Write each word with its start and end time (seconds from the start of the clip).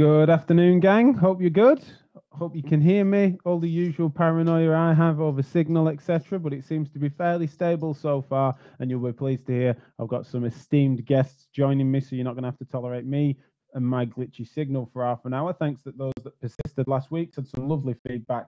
Good 0.00 0.30
afternoon, 0.30 0.80
gang. 0.80 1.12
Hope 1.12 1.42
you're 1.42 1.50
good. 1.50 1.84
Hope 2.32 2.56
you 2.56 2.62
can 2.62 2.80
hear 2.80 3.04
me. 3.04 3.36
All 3.44 3.58
the 3.58 3.68
usual 3.68 4.08
paranoia 4.08 4.74
I 4.74 4.94
have 4.94 5.20
over 5.20 5.42
signal, 5.42 5.88
etc., 5.90 6.38
but 6.38 6.54
it 6.54 6.64
seems 6.64 6.88
to 6.92 6.98
be 6.98 7.10
fairly 7.10 7.46
stable 7.46 7.92
so 7.92 8.22
far. 8.22 8.56
And 8.78 8.88
you'll 8.88 9.04
be 9.04 9.12
pleased 9.12 9.46
to 9.48 9.52
hear 9.52 9.76
I've 9.98 10.08
got 10.08 10.24
some 10.24 10.46
esteemed 10.46 11.04
guests 11.04 11.48
joining 11.52 11.90
me, 11.90 12.00
so 12.00 12.16
you're 12.16 12.24
not 12.24 12.32
going 12.32 12.44
to 12.44 12.48
have 12.48 12.56
to 12.60 12.64
tolerate 12.64 13.04
me 13.04 13.36
and 13.74 13.86
my 13.86 14.06
glitchy 14.06 14.48
signal 14.48 14.88
for 14.90 15.04
half 15.04 15.26
an 15.26 15.34
hour. 15.34 15.52
Thanks 15.52 15.82
to 15.82 15.92
those 15.92 16.14
that 16.24 16.40
persisted 16.40 16.88
last 16.88 17.10
week. 17.10 17.34
Had 17.36 17.46
some 17.46 17.68
lovely 17.68 17.94
feedback 18.08 18.46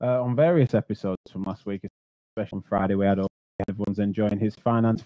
uh, 0.00 0.22
on 0.22 0.36
various 0.36 0.72
episodes 0.72 1.18
from 1.32 1.42
last 1.42 1.66
week, 1.66 1.80
especially 2.36 2.58
on 2.58 2.62
Friday. 2.62 2.94
We 2.94 3.06
had 3.06 3.18
all, 3.18 3.26
everyone's 3.68 3.98
enjoying 3.98 4.38
his 4.38 4.54
finance 4.54 5.02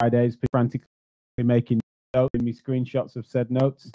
Fridays, 0.00 0.36
frantically 0.50 0.86
making 1.38 1.80
notes, 2.14 2.34
me 2.42 2.52
screenshots 2.52 3.16
of 3.16 3.26
said 3.26 3.50
notes. 3.50 3.90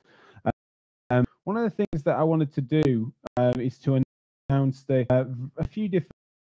Um, 1.10 1.26
one 1.44 1.58
of 1.58 1.64
the 1.64 1.70
things 1.70 2.04
that 2.04 2.16
I 2.16 2.24
wanted 2.24 2.54
to 2.54 2.62
do 2.62 3.14
um, 3.38 3.60
is 3.60 3.78
to 3.80 4.02
announce 4.50 4.84
the 4.84 5.06
uh, 5.10 5.26
a 5.58 5.64
few 5.64 5.88
different 5.88 6.12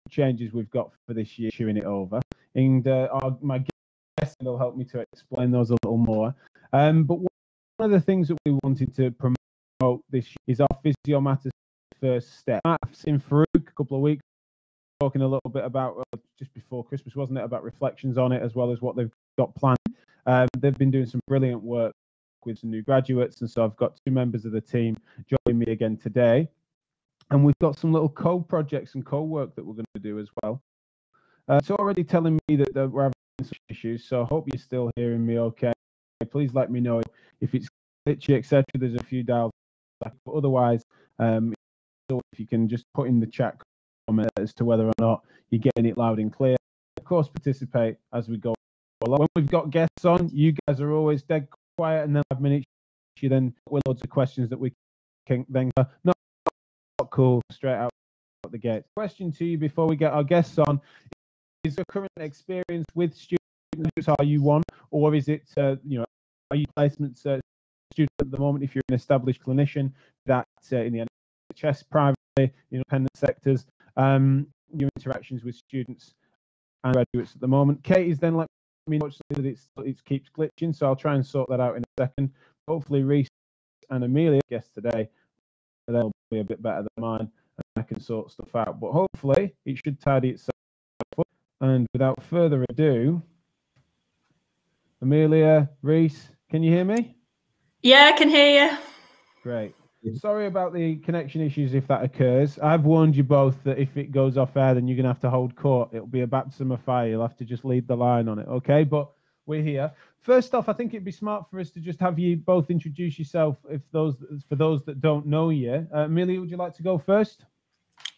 changes 0.09 0.53
we've 0.53 0.69
got 0.69 0.91
for 1.07 1.13
this 1.13 1.39
year, 1.39 1.51
chewing 1.51 1.77
it 1.77 1.85
over, 1.85 2.19
and 2.55 2.87
uh, 2.87 3.07
our, 3.11 3.37
my 3.41 3.63
guest 4.19 4.35
will 4.41 4.57
help 4.57 4.75
me 4.75 4.83
to 4.85 5.03
explain 5.13 5.51
those 5.51 5.69
a 5.71 5.77
little 5.83 5.97
more. 5.97 6.35
Um, 6.73 7.03
but 7.05 7.19
one 7.19 7.29
of 7.79 7.91
the 7.91 8.01
things 8.01 8.27
that 8.27 8.37
we 8.45 8.57
wanted 8.63 8.93
to 8.95 9.11
promote 9.11 10.03
this 10.09 10.25
year 10.27 10.35
is 10.47 10.61
our 10.61 10.67
Physio 10.83 11.21
Matters 11.21 11.51
first 12.01 12.39
step. 12.39 12.61
Matt's 12.65 13.03
in 13.05 13.19
Farouk 13.19 13.45
a 13.55 13.71
couple 13.77 13.95
of 13.95 14.03
weeks, 14.03 14.23
talking 14.99 15.21
a 15.21 15.27
little 15.27 15.49
bit 15.51 15.63
about 15.63 16.03
uh, 16.13 16.17
just 16.37 16.53
before 16.53 16.83
Christmas, 16.83 17.15
wasn't 17.15 17.37
it? 17.37 17.43
About 17.43 17.63
reflections 17.63 18.17
on 18.17 18.31
it 18.31 18.41
as 18.41 18.55
well 18.55 18.71
as 18.71 18.81
what 18.81 18.95
they've 18.95 19.11
got 19.37 19.55
planned. 19.55 19.77
Um, 20.25 20.47
they've 20.57 20.77
been 20.77 20.91
doing 20.91 21.05
some 21.05 21.21
brilliant 21.27 21.63
work 21.63 21.93
with 22.45 22.59
some 22.59 22.71
new 22.71 22.81
graduates. 22.81 23.41
And 23.41 23.49
so 23.49 23.63
I've 23.63 23.75
got 23.77 23.99
two 24.05 24.11
members 24.11 24.45
of 24.45 24.51
the 24.51 24.61
team 24.61 24.97
joining 25.27 25.59
me 25.59 25.71
again 25.71 25.97
today. 25.97 26.49
And 27.29 27.45
we've 27.45 27.57
got 27.59 27.79
some 27.79 27.93
little 27.93 28.09
co 28.09 28.39
projects 28.39 28.95
and 28.95 29.05
co 29.05 29.23
work 29.23 29.55
that 29.55 29.65
we're 29.65 29.73
going 29.73 29.85
to 29.95 30.01
do 30.01 30.19
as 30.19 30.27
well. 30.41 30.61
Uh, 31.49 31.55
it's 31.55 31.71
already 31.71 32.03
telling 32.03 32.39
me 32.47 32.55
that, 32.57 32.73
that 32.73 32.89
we're 32.89 33.03
having 33.03 33.13
some 33.41 33.51
issues. 33.69 34.05
So 34.05 34.21
I 34.21 34.25
hope 34.25 34.47
you're 34.51 34.61
still 34.61 34.91
hearing 34.95 35.25
me 35.25 35.39
okay. 35.39 35.73
Please 36.29 36.53
let 36.53 36.69
me 36.71 36.79
know 36.79 37.01
if 37.39 37.55
it's 37.55 37.67
glitchy, 38.07 38.37
etc. 38.37 38.63
There's 38.75 38.95
a 38.95 39.03
few 39.03 39.23
dials. 39.23 39.51
But 39.99 40.13
otherwise, 40.33 40.83
um, 41.19 41.53
if 42.09 42.39
you 42.39 42.47
can 42.47 42.67
just 42.67 42.85
put 42.93 43.07
in 43.07 43.19
the 43.19 43.27
chat 43.27 43.55
comment 44.07 44.29
as 44.37 44.53
to 44.55 44.65
whether 44.65 44.85
or 44.85 44.93
not 44.99 45.23
you're 45.49 45.59
getting 45.59 45.85
it 45.85 45.97
loud 45.97 46.19
and 46.19 46.33
clear. 46.33 46.57
Of 46.97 47.05
course, 47.05 47.27
participate 47.27 47.97
as 48.13 48.27
we 48.27 48.37
go. 48.37 48.53
Along. 49.03 49.19
When 49.19 49.27
we've 49.35 49.49
got 49.49 49.71
guests 49.71 50.05
on, 50.05 50.29
you 50.31 50.53
guys 50.67 50.79
are 50.79 50.91
always 50.91 51.23
dead 51.23 51.47
quiet, 51.81 52.03
and 52.03 52.15
then 52.15 52.23
five 52.31 52.41
minutes 52.41 52.65
you 53.21 53.29
then 53.29 53.53
with 53.69 53.81
loads 53.87 54.01
of 54.03 54.09
questions 54.09 54.49
that 54.49 54.59
we 54.59 54.71
can 55.27 55.45
then 55.49 55.71
go, 55.77 55.85
not, 56.03 56.15
not 56.99 57.09
cool 57.09 57.41
straight 57.51 57.75
out 57.75 57.89
the 58.51 58.57
gate. 58.57 58.83
Question 58.95 59.31
to 59.31 59.45
you 59.45 59.57
before 59.57 59.87
we 59.87 59.95
get 59.95 60.11
our 60.13 60.23
guests 60.23 60.59
on: 60.59 60.79
Is 61.63 61.75
your 61.77 61.85
current 61.91 62.11
experience 62.19 62.85
with 62.93 63.15
students 63.15 64.07
are 64.07 64.23
you 64.23 64.41
one, 64.43 64.61
or 64.91 65.15
is 65.15 65.27
it 65.27 65.43
uh, 65.57 65.75
you 65.87 65.97
know 65.99 66.05
are 66.51 66.57
you 66.57 66.65
placements 66.77 67.25
uh, 67.25 67.39
student 67.93 68.11
at 68.19 68.29
the 68.29 68.37
moment? 68.37 68.63
If 68.63 68.75
you're 68.75 68.83
an 68.89 68.95
established 68.95 69.41
clinician, 69.41 69.91
that 70.27 70.45
uh, 70.71 70.77
in 70.77 70.93
the 70.93 71.05
NHS, 71.55 71.83
privately, 71.89 72.53
independent 72.71 73.15
sectors, 73.15 73.65
um, 73.97 74.47
your 74.71 74.89
interactions 74.97 75.43
with 75.43 75.55
students 75.55 76.13
and 76.83 76.93
graduates 76.93 77.35
at 77.35 77.41
the 77.41 77.47
moment. 77.47 77.83
Kate 77.83 78.07
is 78.07 78.19
then 78.19 78.35
like 78.35 78.47
me 78.87 78.99
that 79.29 79.45
it's 79.45 79.69
it 79.77 80.03
keeps 80.05 80.29
glitching, 80.29 80.75
so 80.75 80.87
I'll 80.87 80.95
try 80.95 81.15
and 81.15 81.25
sort 81.25 81.49
that 81.49 81.59
out 81.59 81.75
in 81.77 81.83
a 81.83 82.01
second. 82.01 82.31
Hopefully, 82.67 83.03
Reese 83.03 83.27
and 83.89 84.03
Amelia 84.03 84.41
guest 84.49 84.73
today, 84.73 85.09
they'll 85.87 86.11
be 86.29 86.39
a 86.39 86.43
bit 86.43 86.61
better 86.61 86.83
than 86.83 87.01
mine, 87.01 87.19
and 87.19 87.65
I 87.75 87.81
can 87.83 87.99
sort 87.99 88.31
stuff 88.31 88.55
out. 88.55 88.79
But 88.79 88.91
hopefully, 88.91 89.53
it 89.65 89.77
should 89.77 89.99
tidy 89.99 90.29
itself 90.31 90.55
up. 91.17 91.27
And 91.59 91.87
without 91.93 92.21
further 92.23 92.65
ado, 92.69 93.21
Amelia, 95.01 95.69
Reese, 95.81 96.29
can 96.49 96.63
you 96.63 96.71
hear 96.71 96.85
me? 96.85 97.15
Yeah, 97.81 98.11
I 98.13 98.17
can 98.17 98.29
hear 98.29 98.69
you. 98.69 98.77
Great. 99.43 99.75
Sorry 100.15 100.47
about 100.47 100.73
the 100.73 100.95
connection 100.97 101.41
issues 101.41 101.73
if 101.75 101.87
that 101.87 102.03
occurs. 102.03 102.57
I've 102.59 102.85
warned 102.85 103.15
you 103.15 103.23
both 103.23 103.63
that 103.63 103.77
if 103.77 103.95
it 103.97 104.11
goes 104.11 104.35
off 104.35 104.57
air, 104.57 104.73
then 104.73 104.87
you're 104.87 104.95
going 104.95 105.03
to 105.03 105.09
have 105.09 105.19
to 105.21 105.29
hold 105.29 105.55
court. 105.55 105.89
It'll 105.93 106.07
be 106.07 106.21
a 106.21 106.27
baptism 106.27 106.71
of 106.71 106.81
fire. 106.81 107.07
You'll 107.07 107.21
have 107.21 107.37
to 107.37 107.45
just 107.45 107.63
lead 107.63 107.87
the 107.87 107.95
line 107.95 108.27
on 108.27 108.39
it. 108.39 108.47
Okay. 108.47 108.83
But 108.83 109.11
we're 109.45 109.61
here. 109.61 109.91
First 110.19 110.53
off, 110.53 110.69
I 110.69 110.73
think 110.73 110.93
it'd 110.93 111.05
be 111.05 111.11
smart 111.11 111.49
for 111.49 111.59
us 111.59 111.71
to 111.71 111.79
just 111.79 111.99
have 111.99 112.19
you 112.19 112.37
both 112.37 112.69
introduce 112.69 113.17
yourself 113.17 113.57
if 113.69 113.81
those 113.91 114.15
for 114.47 114.55
those 114.55 114.83
that 114.85 115.01
don't 115.01 115.25
know 115.25 115.49
you. 115.49 115.87
Uh, 115.93 116.01
Amelia, 116.01 116.39
would 116.39 116.49
you 116.49 116.57
like 116.57 116.75
to 116.75 116.83
go 116.83 116.97
first? 116.97 117.45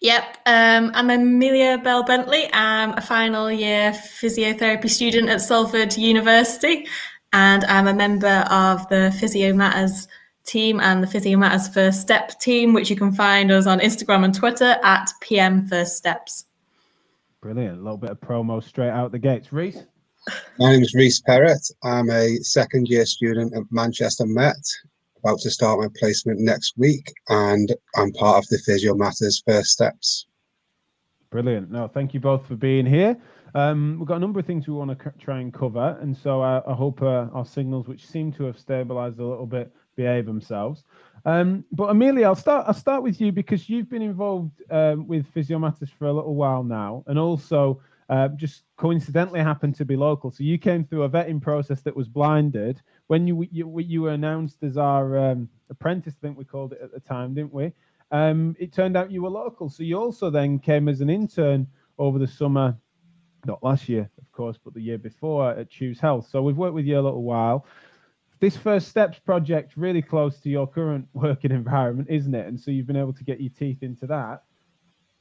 Yep, 0.01 0.37
um, 0.45 0.91
I'm 0.93 1.09
Amelia 1.09 1.77
Bell 1.77 2.03
Bentley. 2.03 2.49
I'm 2.53 2.91
a 2.97 3.01
final 3.01 3.49
year 3.49 3.91
physiotherapy 3.91 4.89
student 4.89 5.29
at 5.29 5.39
Salford 5.41 5.97
University, 5.97 6.87
and 7.31 7.63
I'm 7.65 7.87
a 7.87 7.93
member 7.93 8.45
of 8.49 8.87
the 8.89 9.15
Physio 9.17 9.53
Matters 9.53 10.07
team 10.45 10.79
and 10.79 11.01
the 11.01 11.07
Physio 11.07 11.37
Matters 11.37 11.67
First 11.67 12.01
Step 12.01 12.39
team, 12.39 12.73
which 12.73 12.89
you 12.89 12.95
can 12.95 13.11
find 13.11 13.51
us 13.51 13.65
on 13.65 13.79
Instagram 13.79 14.25
and 14.25 14.33
Twitter 14.33 14.77
at 14.83 15.11
PM 15.21 15.67
First 15.67 15.97
Steps. 15.97 16.45
Brilliant. 17.41 17.79
A 17.79 17.81
little 17.81 17.97
bit 17.97 18.11
of 18.11 18.19
promo 18.19 18.63
straight 18.63 18.89
out 18.89 19.11
the 19.11 19.19
gates. 19.19 19.51
Reese? 19.51 19.83
My 20.57 20.71
name 20.71 20.81
is 20.81 20.93
Reese 20.93 21.21
Perrett. 21.21 21.71
I'm 21.83 22.09
a 22.09 22.37
second 22.37 22.87
year 22.87 23.05
student 23.05 23.53
at 23.55 23.63
Manchester 23.71 24.25
Met, 24.25 24.55
about 25.17 25.39
to 25.39 25.49
start 25.49 25.79
my 25.79 25.87
placement 25.97 26.39
next 26.39 26.77
week, 26.77 27.13
and 27.29 27.73
I'm 27.95 28.11
part 28.13 28.37
of 28.37 28.47
the 28.47 28.57
Physio 28.59 28.95
Matters 28.95 29.43
First 29.45 29.71
Steps. 29.71 30.27
Brilliant. 31.29 31.71
No, 31.71 31.87
thank 31.87 32.13
you 32.13 32.19
both 32.19 32.45
for 32.45 32.55
being 32.55 32.85
here. 32.85 33.17
Um, 33.55 33.97
we've 33.99 34.07
got 34.07 34.17
a 34.17 34.19
number 34.19 34.39
of 34.39 34.45
things 34.45 34.67
we 34.67 34.73
want 34.73 34.97
to 34.97 35.13
try 35.19 35.39
and 35.39 35.53
cover, 35.53 35.97
and 36.01 36.15
so 36.15 36.41
I, 36.41 36.61
I 36.65 36.73
hope 36.73 37.01
uh, 37.01 37.27
our 37.33 37.45
signals, 37.45 37.87
which 37.87 38.07
seem 38.07 38.31
to 38.33 38.45
have 38.45 38.57
stabilized 38.57 39.19
a 39.19 39.25
little 39.25 39.45
bit, 39.45 39.71
behave 39.95 40.25
themselves. 40.25 40.83
Um, 41.25 41.63
but 41.71 41.89
Amelia, 41.89 42.25
I'll 42.25 42.35
start. 42.35 42.65
I'll 42.67 42.73
start 42.73 43.03
with 43.03 43.21
you 43.21 43.31
because 43.31 43.69
you've 43.69 43.89
been 43.89 44.01
involved 44.01 44.61
um, 44.69 45.07
with 45.07 45.31
Physiomatters 45.33 45.89
for 45.89 46.07
a 46.07 46.13
little 46.13 46.35
while 46.35 46.63
now, 46.63 47.03
and 47.07 47.17
also 47.17 47.81
uh, 48.09 48.27
just 48.29 48.63
coincidentally 48.75 49.39
happened 49.39 49.75
to 49.75 49.85
be 49.85 49.95
local. 49.95 50.31
So 50.31 50.43
you 50.43 50.57
came 50.57 50.83
through 50.83 51.03
a 51.03 51.09
vetting 51.09 51.41
process 51.41 51.81
that 51.83 51.95
was 51.95 52.09
blinded 52.09 52.81
when 53.07 53.25
you 53.25 53.47
you, 53.51 53.79
you 53.79 54.01
were 54.01 54.11
announced 54.11 54.63
as 54.63 54.77
our 54.77 55.17
um, 55.17 55.49
apprentice. 55.69 56.13
I 56.21 56.27
think 56.27 56.37
we 56.37 56.43
called 56.43 56.73
it 56.73 56.81
at 56.83 56.91
the 56.91 56.99
time, 56.99 57.33
didn't 57.33 57.53
we? 57.53 57.71
Um, 58.11 58.55
it 58.59 58.73
turned 58.73 58.97
out 58.97 59.09
you 59.09 59.23
were 59.23 59.29
local, 59.29 59.69
so 59.69 59.81
you 59.81 59.97
also 59.97 60.29
then 60.29 60.59
came 60.59 60.89
as 60.89 61.01
an 61.01 61.09
intern 61.09 61.65
over 61.97 62.19
the 62.19 62.27
summer, 62.27 62.77
not 63.45 63.63
last 63.63 63.87
year, 63.87 64.09
of 64.19 64.31
course, 64.31 64.57
but 64.63 64.73
the 64.73 64.81
year 64.81 64.97
before 64.97 65.51
at 65.51 65.69
Choose 65.69 65.99
Health. 65.99 66.27
So 66.29 66.41
we've 66.41 66.57
worked 66.57 66.75
with 66.75 66.85
you 66.85 66.99
a 66.99 67.01
little 67.01 67.23
while 67.23 67.65
this 68.39 68.57
first 68.57 68.87
steps 68.89 69.19
project 69.19 69.73
really 69.77 70.01
close 70.01 70.39
to 70.39 70.49
your 70.49 70.67
current 70.67 71.07
working 71.13 71.51
environment, 71.51 72.07
isn't 72.09 72.35
it? 72.35 72.47
And 72.47 72.59
so 72.59 72.71
you've 72.71 72.87
been 72.87 72.97
able 72.97 73.13
to 73.13 73.23
get 73.23 73.39
your 73.39 73.51
teeth 73.57 73.83
into 73.83 74.05
that. 74.07 74.43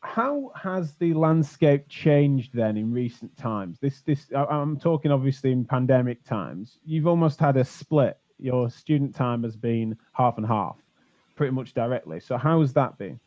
How 0.00 0.50
has 0.56 0.94
the 0.96 1.14
landscape 1.14 1.88
changed 1.88 2.50
then 2.52 2.76
in 2.76 2.92
recent 2.92 3.36
times? 3.36 3.78
This, 3.80 4.00
this, 4.00 4.26
I'm 4.34 4.76
talking 4.76 5.12
obviously 5.12 5.52
in 5.52 5.64
pandemic 5.64 6.24
times. 6.24 6.78
You've 6.84 7.06
almost 7.06 7.38
had 7.38 7.56
a 7.56 7.64
split. 7.64 8.18
Your 8.40 8.68
student 8.68 9.14
time 9.14 9.44
has 9.44 9.54
been 9.54 9.96
half 10.12 10.38
and 10.38 10.46
half, 10.46 10.76
pretty 11.36 11.52
much 11.52 11.74
directly. 11.74 12.18
So 12.18 12.36
how 12.36 12.60
has 12.60 12.72
that 12.72 12.98
been? 12.98 13.20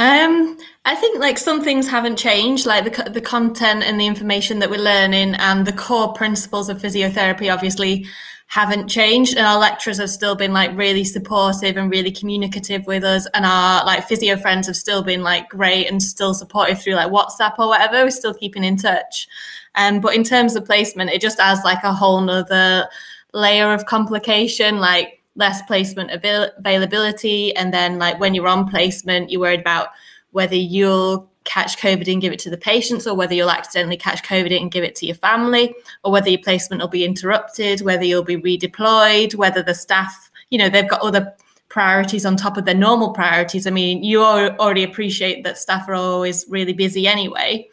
Um, 0.00 0.56
I 0.84 0.94
think 0.94 1.18
like 1.18 1.38
some 1.38 1.64
things 1.64 1.88
haven't 1.88 2.16
changed, 2.16 2.66
like 2.66 2.84
the 2.84 3.10
the 3.10 3.20
content 3.20 3.82
and 3.82 3.98
the 3.98 4.06
information 4.06 4.60
that 4.60 4.70
we're 4.70 4.78
learning, 4.78 5.34
and 5.34 5.66
the 5.66 5.72
core 5.72 6.12
principles 6.12 6.68
of 6.68 6.80
physiotherapy 6.80 7.52
obviously 7.52 8.06
haven't 8.48 8.88
changed 8.88 9.36
and 9.36 9.46
our 9.46 9.58
lecturers 9.58 9.98
have 9.98 10.08
still 10.08 10.34
been 10.34 10.54
like 10.54 10.74
really 10.74 11.04
supportive 11.04 11.76
and 11.76 11.90
really 11.90 12.10
communicative 12.10 12.86
with 12.86 13.04
us 13.04 13.26
and 13.34 13.44
our 13.44 13.84
like 13.84 14.08
physio 14.08 14.38
friends 14.38 14.66
have 14.66 14.76
still 14.76 15.02
been 15.02 15.22
like 15.22 15.46
great 15.50 15.86
and 15.86 16.02
still 16.02 16.32
supportive 16.32 16.80
through 16.80 16.94
like 16.94 17.12
whatsapp 17.12 17.54
or 17.58 17.68
whatever. 17.68 18.02
We're 18.02 18.10
still 18.10 18.32
keeping 18.32 18.64
in 18.64 18.78
touch. 18.78 19.28
Um, 19.74 20.00
but 20.00 20.14
in 20.14 20.24
terms 20.24 20.56
of 20.56 20.64
placement 20.64 21.10
it 21.10 21.20
just 21.20 21.38
adds 21.38 21.60
like 21.62 21.84
a 21.84 21.92
whole 21.92 22.22
nother 22.22 22.88
layer 23.34 23.74
of 23.74 23.84
complication 23.84 24.78
like 24.78 25.22
less 25.36 25.60
placement 25.62 26.10
avail- 26.10 26.50
availability 26.56 27.54
and 27.54 27.72
then 27.72 27.98
like 27.98 28.18
when 28.18 28.34
you're 28.34 28.48
on 28.48 28.66
placement 28.66 29.30
you're 29.30 29.42
worried 29.42 29.60
about 29.60 29.88
whether 30.30 30.56
you'll 30.56 31.30
catch 31.48 31.78
COVID 31.78 32.12
and 32.12 32.20
give 32.20 32.32
it 32.32 32.38
to 32.40 32.50
the 32.50 32.58
patients, 32.58 33.06
or 33.06 33.14
whether 33.14 33.34
you'll 33.34 33.50
accidentally 33.50 33.96
catch 33.96 34.22
COVID 34.22 34.54
and 34.54 34.70
give 34.70 34.84
it 34.84 34.94
to 34.96 35.06
your 35.06 35.16
family, 35.16 35.74
or 36.04 36.12
whether 36.12 36.28
your 36.28 36.40
placement 36.40 36.82
will 36.82 36.88
be 36.88 37.04
interrupted, 37.04 37.80
whether 37.80 38.04
you'll 38.04 38.22
be 38.22 38.36
redeployed, 38.36 39.34
whether 39.34 39.62
the 39.62 39.74
staff, 39.74 40.30
you 40.50 40.58
know, 40.58 40.68
they've 40.68 40.88
got 40.88 41.00
other 41.00 41.34
priorities 41.70 42.24
on 42.26 42.36
top 42.36 42.56
of 42.56 42.64
their 42.64 42.74
normal 42.74 43.12
priorities. 43.12 43.66
I 43.66 43.70
mean, 43.70 44.04
you 44.04 44.22
already 44.22 44.84
appreciate 44.84 45.42
that 45.44 45.58
staff 45.58 45.88
are 45.88 45.94
always 45.94 46.44
really 46.48 46.72
busy 46.74 47.08
anyway, 47.08 47.68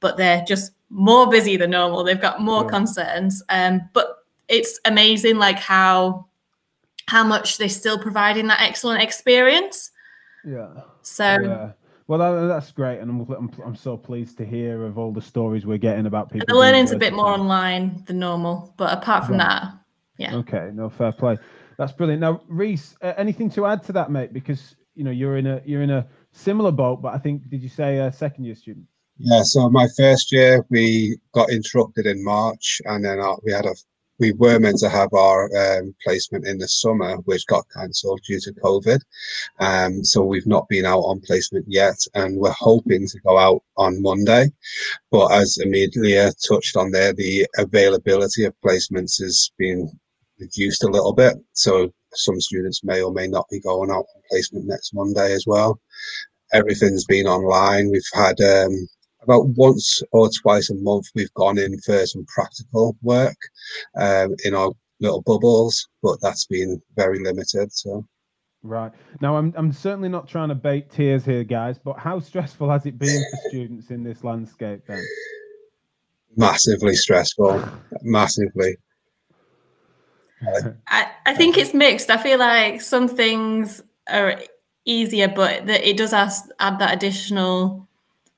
but 0.00 0.16
they're 0.16 0.44
just 0.46 0.72
more 0.88 1.28
busy 1.30 1.56
than 1.56 1.70
normal. 1.70 2.04
They've 2.04 2.20
got 2.20 2.40
more 2.40 2.64
yeah. 2.64 2.70
concerns. 2.70 3.42
Um, 3.48 3.82
but 3.92 4.24
it's 4.48 4.80
amazing, 4.84 5.36
like 5.36 5.58
how 5.58 6.26
how 7.06 7.24
much 7.24 7.58
they're 7.58 7.68
still 7.68 7.98
providing 7.98 8.46
that 8.46 8.60
excellent 8.60 9.02
experience. 9.02 9.90
Yeah. 10.44 10.68
So 11.02 11.24
yeah. 11.24 11.72
Well, 12.10 12.18
that, 12.18 12.48
that's 12.48 12.72
great, 12.72 12.98
and 12.98 13.08
I'm, 13.08 13.20
I'm 13.30 13.50
I'm 13.64 13.76
so 13.76 13.96
pleased 13.96 14.36
to 14.38 14.44
hear 14.44 14.84
of 14.84 14.98
all 14.98 15.12
the 15.12 15.22
stories 15.22 15.64
we're 15.64 15.78
getting 15.78 16.06
about 16.06 16.28
people. 16.28 16.44
the 16.48 16.58
learning's 16.58 16.90
a 16.90 16.96
bit 16.96 17.12
more 17.12 17.28
online 17.28 18.02
than 18.04 18.18
normal, 18.18 18.74
but 18.76 18.92
apart 18.92 19.26
from 19.26 19.36
Right. 19.36 19.46
that, 19.46 19.74
yeah. 20.18 20.34
Okay, 20.38 20.72
no 20.74 20.88
fair 20.90 21.12
play. 21.12 21.38
That's 21.78 21.92
brilliant. 21.92 22.20
Now, 22.20 22.42
Reese, 22.48 22.96
uh, 23.00 23.12
anything 23.16 23.48
to 23.50 23.64
add 23.64 23.84
to 23.84 23.92
that, 23.92 24.10
mate? 24.10 24.32
Because 24.32 24.74
you 24.96 25.04
know 25.04 25.12
you're 25.12 25.36
in 25.36 25.46
a 25.46 25.62
you're 25.64 25.82
in 25.82 25.90
a 25.90 26.04
similar 26.32 26.72
boat, 26.72 27.00
but 27.00 27.14
I 27.14 27.18
think 27.18 27.48
did 27.48 27.62
you 27.62 27.68
say 27.68 27.98
a 27.98 28.12
second 28.12 28.42
year 28.42 28.56
student? 28.56 28.86
Yeah, 29.16 29.42
so 29.44 29.70
my 29.70 29.86
first 29.96 30.32
year 30.32 30.66
we 30.68 31.16
got 31.32 31.48
interrupted 31.50 32.06
in 32.06 32.24
March, 32.24 32.82
and 32.86 33.04
then 33.04 33.20
uh, 33.20 33.36
we 33.44 33.52
had 33.52 33.66
a 33.66 33.74
we 34.20 34.32
were 34.32 34.60
meant 34.60 34.78
to 34.78 34.88
have 34.88 35.12
our 35.14 35.50
um, 35.56 35.94
placement 36.04 36.46
in 36.46 36.58
the 36.58 36.68
summer, 36.68 37.16
which 37.24 37.46
got 37.46 37.64
cancelled 37.74 38.20
due 38.26 38.38
to 38.40 38.52
COVID. 38.52 39.00
Um, 39.58 40.04
so 40.04 40.22
we've 40.22 40.46
not 40.46 40.68
been 40.68 40.84
out 40.84 41.00
on 41.00 41.20
placement 41.20 41.64
yet, 41.66 41.96
and 42.14 42.36
we're 42.36 42.52
hoping 42.52 43.08
to 43.08 43.20
go 43.20 43.38
out 43.38 43.62
on 43.76 44.02
Monday. 44.02 44.50
But 45.10 45.32
as 45.32 45.58
Amelia 45.58 46.32
touched 46.46 46.76
on 46.76 46.92
there, 46.92 47.14
the 47.14 47.46
availability 47.56 48.44
of 48.44 48.54
placements 48.64 49.20
has 49.20 49.50
been 49.58 49.90
reduced 50.38 50.84
a 50.84 50.88
little 50.88 51.14
bit. 51.14 51.34
So 51.54 51.92
some 52.12 52.40
students 52.40 52.84
may 52.84 53.02
or 53.02 53.12
may 53.12 53.26
not 53.26 53.46
be 53.50 53.60
going 53.60 53.90
out 53.90 54.06
on 54.14 54.22
placement 54.28 54.66
next 54.66 54.92
Monday 54.94 55.32
as 55.32 55.44
well. 55.46 55.80
Everything's 56.52 57.04
been 57.04 57.26
online. 57.26 57.90
We've 57.90 58.02
had 58.12 58.40
um, 58.40 58.88
about 59.22 59.48
once 59.48 60.02
or 60.12 60.30
twice 60.42 60.70
a 60.70 60.74
month 60.76 61.06
we've 61.14 61.32
gone 61.34 61.58
in 61.58 61.78
for 61.80 62.06
some 62.06 62.24
practical 62.26 62.96
work 63.02 63.36
um, 63.96 64.34
in 64.44 64.54
our 64.54 64.72
little 65.00 65.22
bubbles, 65.22 65.88
but 66.02 66.20
that's 66.20 66.46
been 66.46 66.80
very 66.96 67.22
limited. 67.22 67.72
So 67.72 68.06
Right. 68.62 68.92
Now, 69.22 69.38
I'm 69.38 69.54
I'm 69.56 69.72
certainly 69.72 70.10
not 70.10 70.28
trying 70.28 70.50
to 70.50 70.54
bait 70.54 70.90
tears 70.90 71.24
here, 71.24 71.44
guys, 71.44 71.78
but 71.78 71.98
how 71.98 72.20
stressful 72.20 72.68
has 72.68 72.84
it 72.84 72.98
been 72.98 73.24
for 73.30 73.48
students 73.48 73.90
in 73.90 74.04
this 74.04 74.22
landscape 74.22 74.82
then? 74.86 75.02
massively 76.36 76.94
stressful, 76.94 77.62
massively. 78.02 78.76
I, 80.88 81.10
I 81.26 81.34
think 81.34 81.58
it's 81.58 81.74
mixed. 81.74 82.10
I 82.10 82.16
feel 82.16 82.38
like 82.38 82.80
some 82.80 83.08
things 83.08 83.82
are 84.08 84.40
easier, 84.84 85.28
but 85.28 85.66
that 85.66 85.88
it 85.88 85.96
does 85.96 86.12
ask, 86.12 86.48
add 86.58 86.78
that 86.78 86.94
additional 86.94 87.88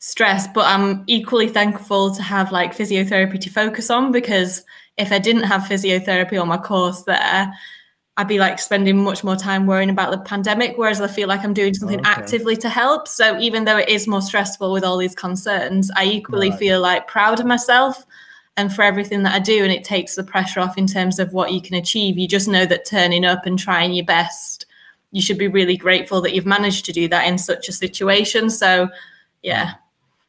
stress. 0.02 0.48
But 0.48 0.66
I'm 0.66 1.04
equally 1.06 1.48
thankful 1.48 2.12
to 2.12 2.22
have 2.22 2.50
like 2.50 2.76
physiotherapy 2.76 3.40
to 3.40 3.48
focus 3.48 3.88
on 3.88 4.10
because 4.10 4.64
if 4.98 5.12
I 5.12 5.20
didn't 5.20 5.44
have 5.44 5.62
physiotherapy 5.62 6.40
on 6.42 6.48
my 6.48 6.58
course 6.58 7.04
there, 7.04 7.52
I'd 8.16 8.26
be 8.26 8.40
like 8.40 8.58
spending 8.58 9.02
much 9.02 9.22
more 9.22 9.36
time 9.36 9.64
worrying 9.64 9.90
about 9.90 10.10
the 10.10 10.18
pandemic. 10.18 10.76
Whereas 10.76 11.00
I 11.00 11.06
feel 11.06 11.28
like 11.28 11.44
I'm 11.44 11.54
doing 11.54 11.72
something 11.72 12.00
Okay. 12.00 12.10
actively 12.10 12.56
to 12.56 12.68
help. 12.68 13.06
So 13.06 13.38
even 13.38 13.64
though 13.64 13.78
it 13.78 13.88
is 13.88 14.08
more 14.08 14.20
stressful 14.20 14.72
with 14.72 14.82
all 14.82 14.98
these 14.98 15.14
concerns, 15.14 15.88
I 15.94 16.04
equally 16.06 16.50
Right. 16.50 16.58
feel 16.58 16.80
like 16.80 17.06
proud 17.06 17.38
of 17.38 17.46
myself 17.46 18.04
and 18.56 18.74
for 18.74 18.82
everything 18.82 19.22
that 19.22 19.34
I 19.34 19.38
do. 19.38 19.62
And 19.62 19.72
it 19.72 19.84
takes 19.84 20.16
the 20.16 20.24
pressure 20.24 20.58
off 20.58 20.76
in 20.76 20.88
terms 20.88 21.20
of 21.20 21.32
what 21.32 21.52
you 21.52 21.62
can 21.62 21.76
achieve. 21.76 22.18
You 22.18 22.26
just 22.26 22.48
know 22.48 22.66
that 22.66 22.84
turning 22.84 23.24
up 23.24 23.46
and 23.46 23.56
trying 23.56 23.92
your 23.92 24.04
best, 24.04 24.66
you 25.12 25.22
should 25.22 25.38
be 25.38 25.46
really 25.48 25.76
grateful 25.76 26.20
that 26.22 26.34
you've 26.34 26.44
managed 26.44 26.84
to 26.86 26.92
do 26.92 27.06
that 27.06 27.28
in 27.28 27.38
such 27.38 27.68
a 27.68 27.72
situation. 27.72 28.50
So, 28.50 28.88
yeah. 29.42 29.74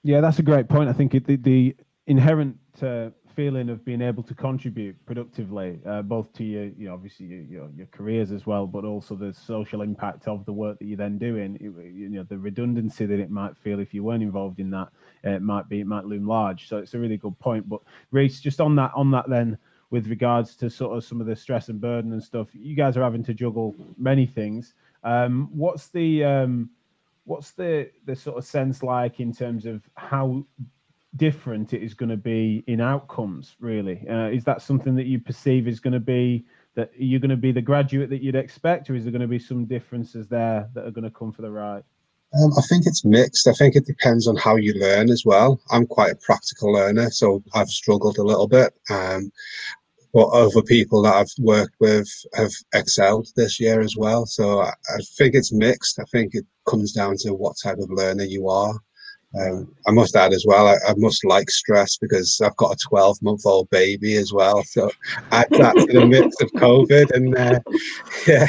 Yeah, 0.04 0.20
that's 0.22 0.40
a 0.40 0.44
great 0.44 0.68
point. 0.68 0.90
I 0.90 0.94
think 0.94 1.16
it, 1.16 1.26
the, 1.26 1.38
the 1.38 1.76
inherent 2.08 2.58
uh, 2.82 3.10
feeling 3.36 3.70
of 3.70 3.86
being 3.86 4.02
able 4.02 4.22
to 4.24 4.36
contribute 4.36 4.98
productively, 5.06 5.80
uh, 5.86 6.02
both 6.02 6.34
to 6.34 6.44
your, 6.44 6.66
you 6.66 6.88
know, 6.88 6.94
obviously 6.94 7.26
your, 7.26 7.42
your 7.44 7.70
your 7.76 7.88
careers 7.88 8.32
as 8.32 8.46
well, 8.46 8.68
but 8.68 8.84
also 8.84 9.16
the 9.16 9.34
social 9.34 9.82
impact 9.82 10.28
of 10.28 10.46
the 10.46 10.52
work 10.52 10.78
that 10.80 10.86
you're 10.86 10.98
then 10.98 11.18
doing. 11.18 11.56
It, 11.56 11.94
you 11.94 12.10
know, 12.10 12.24
the 12.24 12.38
redundancy 12.38 13.06
that 13.06 13.20
it 13.20 13.32
might 13.32 13.58
feel 13.58 13.80
if 13.80 13.94
you 13.94 14.04
weren't 14.04 14.24
involved 14.24 14.60
in 14.60 14.70
that, 14.72 14.90
uh, 15.26 15.32
it 15.32 15.42
might 15.42 15.70
be 15.70 15.80
it 15.80 15.88
might 15.88 16.06
loom 16.06 16.28
large. 16.28 16.68
So 16.68 16.78
it's 16.78 16.94
a 16.94 17.00
really 17.00 17.18
good 17.18 17.38
point. 17.40 17.68
But 17.70 17.80
Reese, 18.12 18.42
just 18.42 18.60
on 18.60 18.76
that 18.76 18.92
on 18.96 19.10
that 19.12 19.30
then, 19.30 19.58
with 19.90 20.08
regards 20.08 20.58
to 20.58 20.70
sort 20.70 20.98
of 20.98 21.06
some 21.06 21.22
of 21.22 21.28
the 21.28 21.36
stress 21.36 21.70
and 21.70 21.80
burden 21.80 22.12
and 22.12 22.22
stuff, 22.22 22.50
you 22.54 22.76
guys 22.76 22.98
are 22.98 23.04
having 23.04 23.24
to 23.24 23.34
juggle 23.34 23.74
many 23.98 24.26
things. 24.26 24.74
Um, 25.06 25.50
what's 25.54 25.88
the 25.88 26.26
um, 26.26 26.70
what's 27.26 27.52
the 27.52 27.90
the 28.06 28.16
sort 28.16 28.38
of 28.38 28.46
sense 28.46 28.84
like 28.84 29.20
in 29.20 29.34
terms 29.34 29.66
of 29.66 29.88
how 29.96 30.46
different 31.16 31.74
it 31.74 31.84
is 31.84 31.94
going 31.94 32.10
to 32.10 32.18
be 32.18 32.64
in 32.68 32.82
outcomes 32.82 33.56
really 33.60 34.08
uh, 34.10 34.28
is 34.30 34.44
that 34.44 34.62
something 34.62 34.96
that 34.96 35.06
you 35.06 35.20
perceive 35.20 35.68
is 35.68 35.80
going 35.80 35.94
to 35.94 36.00
be 36.00 36.44
that 36.76 36.92
you're 36.98 37.20
going 37.20 37.30
to 37.30 37.38
be 37.38 37.52
the 37.52 37.62
graduate 37.62 38.10
that 38.10 38.24
you'd 38.24 38.36
expect 38.36 38.90
or 38.90 38.96
is 38.96 39.04
there 39.04 39.12
going 39.12 39.22
to 39.22 39.28
be 39.28 39.40
some 39.40 39.66
differences 39.66 40.28
there 40.28 40.68
that 40.74 40.86
are 40.86 40.92
going 40.92 41.04
to 41.04 41.12
come 41.12 41.32
for 41.32 41.44
the 41.44 41.52
ride 41.52 41.84
Um, 42.34 42.52
I 42.58 42.62
think 42.62 42.88
it's 42.88 43.06
mixed. 43.06 43.48
I 43.48 43.54
think 43.54 43.76
it 43.76 43.86
depends 43.86 44.28
on 44.28 44.36
how 44.36 44.56
you 44.56 44.74
learn 44.74 45.12
as 45.12 45.24
well. 45.24 45.62
I'm 45.70 45.86
quite 45.86 46.14
a 46.14 46.16
practical 46.16 46.74
learner, 46.74 47.12
so 47.12 47.44
I've 47.54 47.70
struggled 47.70 48.18
a 48.18 48.24
little 48.24 48.48
bit. 48.48 48.74
Um, 48.90 49.32
but 50.14 50.28
other 50.28 50.62
people 50.62 51.02
that 51.02 51.16
I've 51.16 51.34
worked 51.40 51.76
with 51.80 52.08
have 52.36 52.52
excelled 52.74 53.28
this 53.36 53.60
year 53.60 53.82
as 53.82 53.98
well. 53.98 54.26
So 54.26 54.62
I, 54.62 54.70
I 54.70 55.00
think 55.18 55.34
it's 55.34 55.52
mixed. 55.52 56.00
I 56.00 56.04
think 56.12 56.36
it 56.36 56.46
comes 56.70 56.94
down 56.94 57.18
to 57.22 57.34
what 57.34 57.56
type 57.62 57.80
of 57.80 57.90
learner 57.90 58.24
you 58.24 58.48
are. 58.48 58.74
Um, 59.40 59.74
I 59.88 59.92
must 59.92 60.16
add 60.16 60.32
as 60.32 60.46
well, 60.48 60.68
I, 60.68 60.76
I 60.88 60.94
must 60.98 61.26
like 61.26 61.50
stress 61.50 61.98
because 61.98 62.40
I've 62.44 62.56
got 62.58 62.74
a 62.74 62.88
12 62.88 63.20
month 63.24 63.42
old 63.46 63.68
baby 63.72 64.16
as 64.16 64.32
well. 64.32 64.64
So 64.64 64.92
add 65.32 65.48
that 65.50 65.76
to 65.76 66.00
the 66.00 66.06
mix 66.06 66.40
of 66.40 66.52
COVID 66.52 67.10
and 67.12 67.36
uh, 67.36 67.60
yeah, 68.28 68.48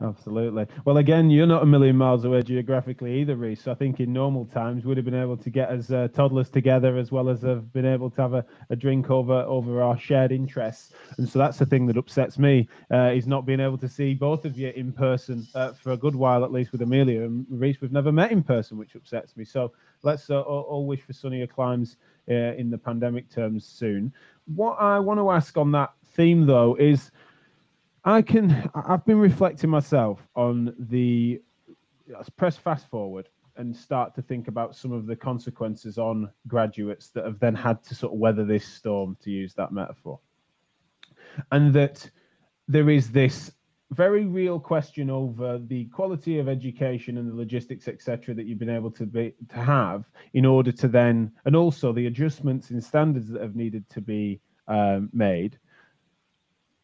absolutely. 0.00 0.66
Well 0.84 0.98
again 0.98 1.30
you're 1.30 1.46
not 1.46 1.62
a 1.62 1.66
million 1.66 1.96
miles 1.96 2.24
away 2.24 2.42
geographically 2.42 3.20
either 3.20 3.36
reese 3.36 3.62
so 3.62 3.72
i 3.72 3.74
think 3.74 4.00
in 4.00 4.12
normal 4.12 4.44
times 4.46 4.84
we 4.84 4.88
would 4.88 4.96
have 4.96 5.06
been 5.06 5.14
able 5.14 5.36
to 5.36 5.50
get 5.50 5.70
as 5.70 5.90
uh, 5.90 6.08
toddlers 6.12 6.50
together 6.50 6.96
as 6.98 7.10
well 7.10 7.28
as 7.28 7.42
have 7.42 7.72
been 7.72 7.86
able 7.86 8.10
to 8.10 8.20
have 8.20 8.34
a, 8.34 8.44
a 8.70 8.76
drink 8.76 9.10
over 9.10 9.34
over 9.34 9.82
our 9.82 9.98
shared 9.98 10.32
interests. 10.32 10.92
And 11.18 11.28
so 11.28 11.38
that's 11.38 11.58
the 11.58 11.66
thing 11.66 11.86
that 11.86 11.96
upsets 11.96 12.38
me 12.38 12.68
uh, 12.92 13.12
is 13.14 13.26
not 13.26 13.46
being 13.46 13.60
able 13.60 13.78
to 13.78 13.88
see 13.88 14.14
both 14.14 14.44
of 14.44 14.58
you 14.58 14.70
in 14.76 14.92
person 14.92 15.46
uh, 15.54 15.72
for 15.72 15.92
a 15.92 15.96
good 15.96 16.14
while 16.14 16.44
at 16.44 16.52
least 16.52 16.72
with 16.72 16.82
amelia. 16.82 17.22
And 17.22 17.46
reese 17.48 17.80
we've 17.80 17.92
never 17.92 18.12
met 18.12 18.32
in 18.32 18.42
person 18.42 18.78
which 18.78 18.94
upsets 18.94 19.36
me. 19.36 19.44
So 19.44 19.72
let's 20.02 20.30
uh, 20.30 20.40
all, 20.40 20.62
all 20.62 20.86
wish 20.86 21.00
for 21.00 21.12
sunnier 21.12 21.46
climes 21.46 21.96
uh, 22.28 22.34
in 22.34 22.70
the 22.70 22.78
pandemic 22.78 23.30
terms 23.30 23.64
soon. 23.64 24.12
What 24.54 24.76
i 24.80 24.98
want 24.98 25.18
to 25.18 25.30
ask 25.30 25.56
on 25.56 25.72
that 25.72 25.92
theme 26.14 26.46
though 26.46 26.76
is 26.76 27.10
I 28.06 28.22
can. 28.22 28.70
I've 28.72 29.04
been 29.04 29.18
reflecting 29.18 29.68
myself 29.68 30.20
on 30.36 30.72
the. 30.78 31.42
Let's 32.06 32.30
press 32.30 32.56
fast 32.56 32.88
forward 32.88 33.28
and 33.56 33.74
start 33.74 34.14
to 34.14 34.22
think 34.22 34.46
about 34.46 34.76
some 34.76 34.92
of 34.92 35.06
the 35.06 35.16
consequences 35.16 35.98
on 35.98 36.30
graduates 36.46 37.08
that 37.08 37.24
have 37.24 37.40
then 37.40 37.54
had 37.54 37.82
to 37.82 37.96
sort 37.96 38.12
of 38.12 38.20
weather 38.20 38.44
this 38.44 38.64
storm, 38.64 39.16
to 39.22 39.30
use 39.30 39.54
that 39.54 39.72
metaphor, 39.72 40.20
and 41.50 41.74
that 41.74 42.08
there 42.68 42.90
is 42.90 43.10
this 43.10 43.50
very 43.90 44.24
real 44.24 44.60
question 44.60 45.10
over 45.10 45.58
the 45.58 45.86
quality 45.86 46.38
of 46.38 46.48
education 46.48 47.18
and 47.18 47.28
the 47.28 47.34
logistics, 47.34 47.88
etc., 47.88 48.34
that 48.34 48.46
you've 48.46 48.58
been 48.60 48.70
able 48.70 48.90
to 48.92 49.04
be 49.04 49.34
to 49.48 49.56
have 49.56 50.04
in 50.34 50.46
order 50.46 50.70
to 50.70 50.86
then, 50.86 51.32
and 51.44 51.56
also 51.56 51.92
the 51.92 52.06
adjustments 52.06 52.70
in 52.70 52.80
standards 52.80 53.28
that 53.30 53.42
have 53.42 53.56
needed 53.56 53.88
to 53.90 54.00
be 54.00 54.40
um, 54.68 55.10
made 55.12 55.58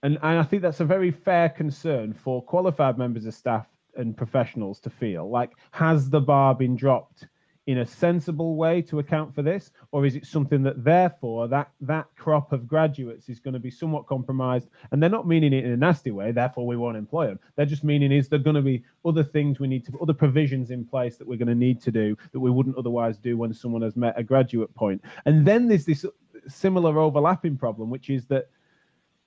and, 0.03 0.19
and 0.23 0.39
I 0.39 0.43
think 0.43 0.63
that's 0.63 0.81
a 0.81 0.85
very 0.85 1.11
fair 1.11 1.49
concern 1.49 2.13
for 2.13 2.43
qualified 2.43 2.99
members 2.99 3.27
of 3.27 3.35
staff 3.35 3.67
and 3.97 4.17
professionals 4.17 4.81
to 4.81 4.91
feel. 4.91 5.31
Like 5.31 5.53
has 5.71 6.11
the 6.11 6.21
bar 6.21 6.55
been 6.55 6.77
dropped 6.77 7.27
in 7.67 7.79
a 7.79 7.87
sensible 7.87 8.57
way 8.57 8.83
to 8.83 8.99
account 8.99 9.33
for 9.33 9.43
this? 9.43 9.71
Or 9.93 10.05
is 10.05 10.17
it 10.17 10.27
something 10.27 10.65
that 10.65 10.83
therefore 10.83 11.47
that 11.49 11.71
that 11.81 12.09
crop 12.17 12.53
of 12.53 12.67
graduates 12.67 13.29
is 13.29 13.39
going 13.39 13.55
to 13.55 13.61
be 13.61 13.71
somewhat 13.71 14.07
compromised? 14.07 14.69
And 14.91 15.01
they're 15.01 15.09
not 15.09 15.29
meaning 15.29 15.53
it 15.53 15.65
in 15.65 15.71
a 15.71 15.77
nasty 15.77 16.11
way 16.11 16.33
therefore 16.33 16.67
we 16.67 16.77
won't 16.77 16.97
employ 16.97 17.29
them 17.29 17.39
they're 17.55 17.67
just 17.67 17.85
meaning 17.85 18.11
is 18.11 18.29
there 18.29 18.39
going 18.39 18.57
to 18.57 18.63
be 18.63 18.83
other 19.05 19.23
things 19.23 19.61
we 19.61 19.69
need 19.69 19.85
to 19.87 19.97
other 20.01 20.13
provisions 20.13 20.71
in 20.71 20.85
place 20.85 21.17
that 21.17 21.27
we're 21.27 21.39
going 21.39 21.47
to 21.47 21.55
need 21.55 21.81
to 21.83 21.93
do 21.93 22.17
that 22.33 22.41
we 22.41 22.51
wouldn't 22.51 22.77
otherwise 22.77 23.17
do 23.19 23.37
when 23.37 23.55
someone 23.55 23.83
has 23.83 23.97
met 23.97 24.19
a 24.19 24.25
graduate 24.25 24.75
point? 24.75 25.01
And 25.25 25.47
then 25.47 25.69
there's 25.69 25.85
this 25.85 26.05
similar 26.49 26.99
overlapping 26.99 27.57
problem 27.57 27.91
which 27.91 28.11
is 28.11 28.27
that 28.27 28.49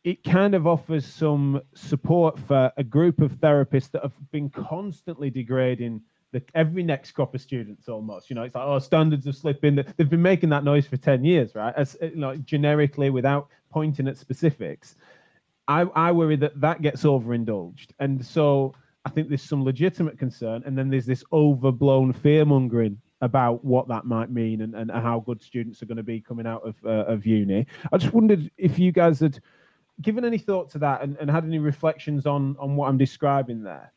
it 0.06 0.24
kind 0.24 0.54
of 0.54 0.68
offers 0.68 1.04
some 1.04 1.60
support 1.74 2.38
for 2.38 2.72
a 2.78 2.84
group 2.84 3.20
of 3.22 3.34
therapists 3.40 3.90
that 3.90 4.04
have 4.04 4.14
been 4.32 4.52
constantly 4.52 5.32
degrading 5.32 6.00
the, 6.32 6.44
every 6.54 6.84
next 6.84 7.12
crop 7.12 7.34
of 7.34 7.42
students 7.42 7.90
almost. 7.90 8.30
You 8.30 8.36
know 8.36 8.44
it's 8.44 8.54
like 8.54 8.66
oh 8.66 8.78
standards 8.78 9.28
are 9.28 9.34
slipping 9.34 9.76
they've 9.76 10.10
been 10.10 10.22
making 10.22 10.50
that 10.50 10.64
noise 10.64 10.86
for 10.86 10.96
10 10.96 11.26
years 11.26 11.56
right? 11.56 11.74
As 11.76 11.98
you 12.02 12.16
know 12.16 12.36
generically 12.38 13.10
without 13.10 13.50
pointing 13.72 14.08
at 14.08 14.18
specifics. 14.18 14.96
I 15.68 15.82
i 15.96 16.12
worry 16.12 16.36
that 16.38 16.62
that 16.62 16.84
gets 16.84 17.04
overindulged. 17.04 17.94
And 18.00 18.24
so 18.24 18.76
i 19.06 19.10
think 19.10 19.28
there's 19.28 19.42
some 19.42 19.64
legitimate 19.64 20.20
concern 20.20 20.62
and 20.68 20.78
then 20.78 20.90
there's 20.90 21.08
this 21.08 21.24
overblown 21.34 22.14
fear 22.14 22.46
mongering 22.46 23.00
about 23.22 23.66
what 23.66 23.88
that 23.88 24.06
might 24.06 24.30
mean 24.30 24.62
and, 24.62 24.76
and 24.76 24.92
how 24.92 25.24
good 25.26 25.42
students 25.42 25.82
are 25.82 25.88
going 25.88 25.98
to 25.98 26.04
be 26.04 26.22
coming 26.22 26.46
out 26.46 26.62
of 26.64 26.76
uh, 26.86 27.06
of 27.12 27.26
uni. 27.26 27.66
I 27.92 27.98
just 27.98 28.14
wondered 28.14 28.52
if 28.56 28.78
you 28.78 28.92
guys 28.92 29.20
had 29.20 29.40
given 30.02 30.26
any 30.26 30.38
thought 30.38 30.70
to 30.72 30.80
that 30.80 31.02
and, 31.02 31.18
and 31.18 31.30
had 31.30 31.44
any 31.44 31.60
reflections 31.60 32.26
on 32.26 32.56
on 32.60 32.76
what 32.76 32.90
I'm 32.90 32.98
describing 32.98 33.64
there? 33.64 33.92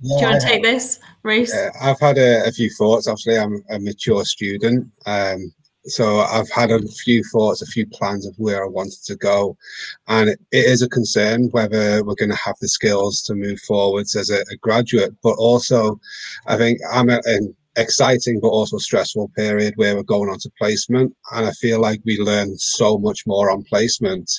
Yeah, 0.00 0.16
Do 0.18 0.24
you 0.24 0.30
want 0.30 0.42
to 0.42 0.48
take 0.48 0.62
this, 0.62 1.00
Reese? 1.22 1.54
Uh, 1.54 1.70
I've 1.80 2.00
had 2.00 2.18
a, 2.18 2.46
a, 2.46 2.52
few 2.52 2.68
thoughts. 2.68 3.06
Obviously, 3.06 3.38
I'm 3.38 3.62
a 3.70 3.78
mature 3.78 4.24
student. 4.24 4.90
Um, 5.06 5.52
so 5.86 6.20
I've 6.20 6.50
had 6.50 6.70
a 6.70 6.80
few 6.88 7.22
thoughts, 7.24 7.62
a 7.62 7.66
few 7.66 7.86
plans 7.86 8.26
of 8.26 8.34
where 8.38 8.64
I 8.64 8.68
wanted 8.68 9.02
to 9.04 9.16
go, 9.16 9.56
and 10.08 10.30
it 10.30 10.38
is 10.50 10.82
a 10.82 10.88
concern 10.88 11.50
whether 11.50 12.02
we're 12.04 12.14
going 12.14 12.30
to 12.30 12.36
have 12.36 12.56
the 12.60 12.68
skills 12.68 13.22
to 13.22 13.34
move 13.34 13.60
forwards 13.60 14.16
as 14.16 14.30
a, 14.30 14.40
a 14.50 14.56
graduate. 14.60 15.14
But 15.22 15.36
also, 15.38 16.00
I 16.46 16.56
think 16.56 16.80
I'm 16.90 17.10
an 17.10 17.54
exciting 17.76 18.40
but 18.40 18.48
also 18.48 18.78
stressful 18.78 19.30
period 19.36 19.74
where 19.76 19.96
we're 19.96 20.02
going 20.02 20.30
on 20.30 20.38
to 20.40 20.50
placement, 20.58 21.14
and 21.32 21.46
I 21.46 21.52
feel 21.52 21.80
like 21.80 22.00
we 22.04 22.18
learn 22.18 22.56
so 22.58 22.98
much 22.98 23.26
more 23.26 23.50
on 23.50 23.64
placement, 23.64 24.30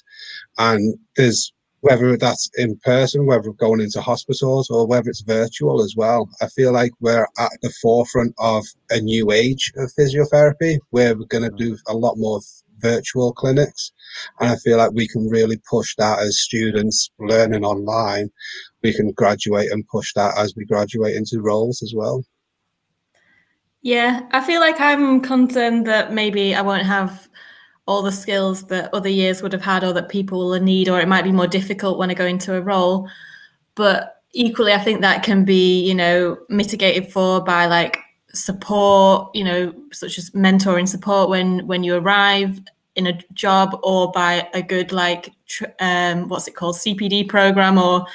and 0.57 0.97
there's 1.15 1.53
whether 1.85 2.17
that's 2.17 2.49
in 2.57 2.75
person, 2.77 3.27
whether 3.27 3.51
going 3.51 3.79
into 3.79 4.01
hospitals 4.01 4.71
or 4.71 4.87
whether 4.87 5.07
it's 5.07 5.21
virtual 5.21 5.83
as 5.83 5.93
well. 5.95 6.27
I 6.41 6.47
feel 6.47 6.71
like 6.71 6.91
we're 6.99 7.27
at 7.37 7.51
the 7.61 7.71
forefront 7.79 8.33
of 8.39 8.65
a 8.89 8.99
new 8.99 9.31
age 9.31 9.71
of 9.77 9.91
physiotherapy 9.97 10.79
where 10.89 11.15
we're 11.15 11.27
going 11.27 11.43
to 11.43 11.51
mm. 11.51 11.57
do 11.57 11.77
a 11.87 11.93
lot 11.93 12.15
more 12.17 12.39
virtual 12.79 13.33
clinics. 13.33 13.91
And 14.39 14.49
I 14.49 14.55
feel 14.55 14.77
like 14.77 14.93
we 14.93 15.07
can 15.07 15.29
really 15.29 15.61
push 15.69 15.95
that 15.97 16.17
as 16.19 16.39
students 16.39 17.11
learning 17.19 17.63
online. 17.63 18.31
We 18.81 18.91
can 18.91 19.11
graduate 19.11 19.71
and 19.71 19.87
push 19.87 20.11
that 20.15 20.35
as 20.39 20.55
we 20.55 20.65
graduate 20.65 21.15
into 21.15 21.39
roles 21.39 21.83
as 21.83 21.93
well. 21.95 22.23
Yeah, 23.85 24.21
I 24.31 24.43
feel 24.43 24.61
like 24.61 24.79
I'm 24.79 25.21
concerned 25.21 25.85
that 25.85 26.11
maybe 26.11 26.55
I 26.55 26.63
won't 26.63 26.87
have 26.87 27.29
all 27.85 28.01
the 28.01 28.11
skills 28.11 28.63
that 28.63 28.91
other 28.95 29.09
years 29.09 29.43
would 29.43 29.53
have 29.53 29.61
had 29.61 29.83
or 29.83 29.93
that 29.93 30.09
people 30.09 30.39
will 30.39 30.59
need, 30.59 30.89
or 30.89 30.99
it 30.99 31.07
might 31.07 31.21
be 31.23 31.31
more 31.31 31.45
difficult 31.45 31.99
when 31.99 32.09
I 32.09 32.15
go 32.15 32.25
into 32.25 32.55
a 32.55 32.61
role. 32.63 33.07
But 33.75 34.23
equally, 34.33 34.73
I 34.73 34.79
think 34.79 35.01
that 35.01 35.21
can 35.21 35.45
be, 35.45 35.87
you 35.87 35.93
know, 35.93 36.35
mitigated 36.49 37.13
for 37.13 37.43
by 37.43 37.67
like 37.67 37.99
support, 38.33 39.29
you 39.35 39.43
know, 39.43 39.71
such 39.91 40.17
as 40.17 40.31
mentoring 40.31 40.87
support 40.87 41.29
when 41.29 41.67
when 41.67 41.83
you 41.83 41.93
arrive 41.93 42.59
in 42.95 43.05
a 43.05 43.21
job, 43.33 43.79
or 43.83 44.11
by 44.11 44.49
a 44.55 44.63
good 44.63 44.93
like 44.93 45.31
um, 45.79 46.27
what's 46.27 46.47
it 46.47 46.55
called 46.55 46.75
CPD 46.75 47.29
program 47.29 47.77
or 47.77 48.07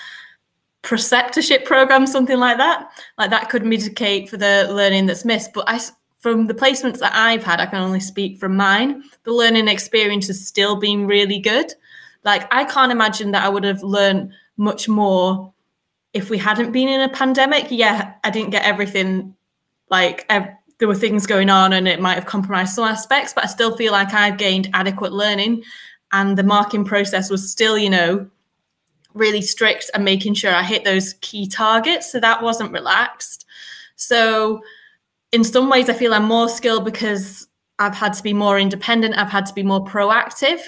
preceptorship 0.82 1.64
program, 1.64 2.06
something 2.06 2.38
like 2.38 2.56
that. 2.58 2.90
Like 3.18 3.30
that 3.30 3.50
could 3.50 3.64
mitigate 3.64 4.28
for 4.28 4.36
the 4.36 4.68
learning 4.70 5.06
that's 5.06 5.24
missed. 5.24 5.52
But 5.52 5.64
I 5.68 5.80
from 6.20 6.46
the 6.46 6.54
placements 6.54 6.98
that 6.98 7.14
I've 7.14 7.42
had, 7.42 7.60
I 7.60 7.66
can 7.66 7.80
only 7.80 8.00
speak 8.00 8.38
from 8.38 8.54
mine. 8.54 9.02
The 9.24 9.32
learning 9.32 9.68
experience 9.68 10.26
has 10.26 10.46
still 10.46 10.76
been 10.76 11.06
really 11.06 11.38
good. 11.38 11.72
Like, 12.24 12.46
I 12.52 12.64
can't 12.64 12.92
imagine 12.92 13.30
that 13.30 13.42
I 13.42 13.48
would 13.48 13.64
have 13.64 13.82
learned 13.82 14.32
much 14.58 14.86
more 14.86 15.52
if 16.12 16.28
we 16.28 16.36
hadn't 16.36 16.72
been 16.72 16.88
in 16.88 17.00
a 17.00 17.08
pandemic. 17.08 17.68
Yeah, 17.70 18.12
I 18.22 18.28
didn't 18.28 18.50
get 18.50 18.64
everything, 18.64 19.34
like, 19.90 20.28
there 20.28 20.88
were 20.88 20.94
things 20.94 21.26
going 21.26 21.48
on 21.48 21.72
and 21.72 21.88
it 21.88 22.00
might 22.00 22.16
have 22.16 22.26
compromised 22.26 22.74
some 22.74 22.84
aspects, 22.84 23.32
but 23.32 23.44
I 23.44 23.46
still 23.46 23.74
feel 23.74 23.92
like 23.92 24.12
I've 24.12 24.36
gained 24.36 24.68
adequate 24.74 25.12
learning. 25.12 25.62
And 26.12 26.36
the 26.36 26.42
marking 26.42 26.84
process 26.84 27.30
was 27.30 27.50
still, 27.50 27.78
you 27.78 27.88
know, 27.88 28.28
really 29.14 29.42
strict 29.42 29.90
and 29.94 30.04
making 30.04 30.34
sure 30.34 30.54
I 30.54 30.62
hit 30.62 30.84
those 30.84 31.14
key 31.20 31.46
targets. 31.46 32.10
So 32.10 32.20
that 32.20 32.42
wasn't 32.42 32.72
relaxed. 32.72 33.46
So, 33.96 34.62
in 35.32 35.44
some 35.44 35.68
ways, 35.68 35.88
I 35.88 35.92
feel 35.92 36.12
I'm 36.12 36.24
more 36.24 36.48
skilled 36.48 36.84
because 36.84 37.46
I've 37.78 37.94
had 37.94 38.14
to 38.14 38.22
be 38.22 38.32
more 38.32 38.58
independent. 38.58 39.16
I've 39.16 39.30
had 39.30 39.46
to 39.46 39.54
be 39.54 39.62
more 39.62 39.84
proactive. 39.84 40.60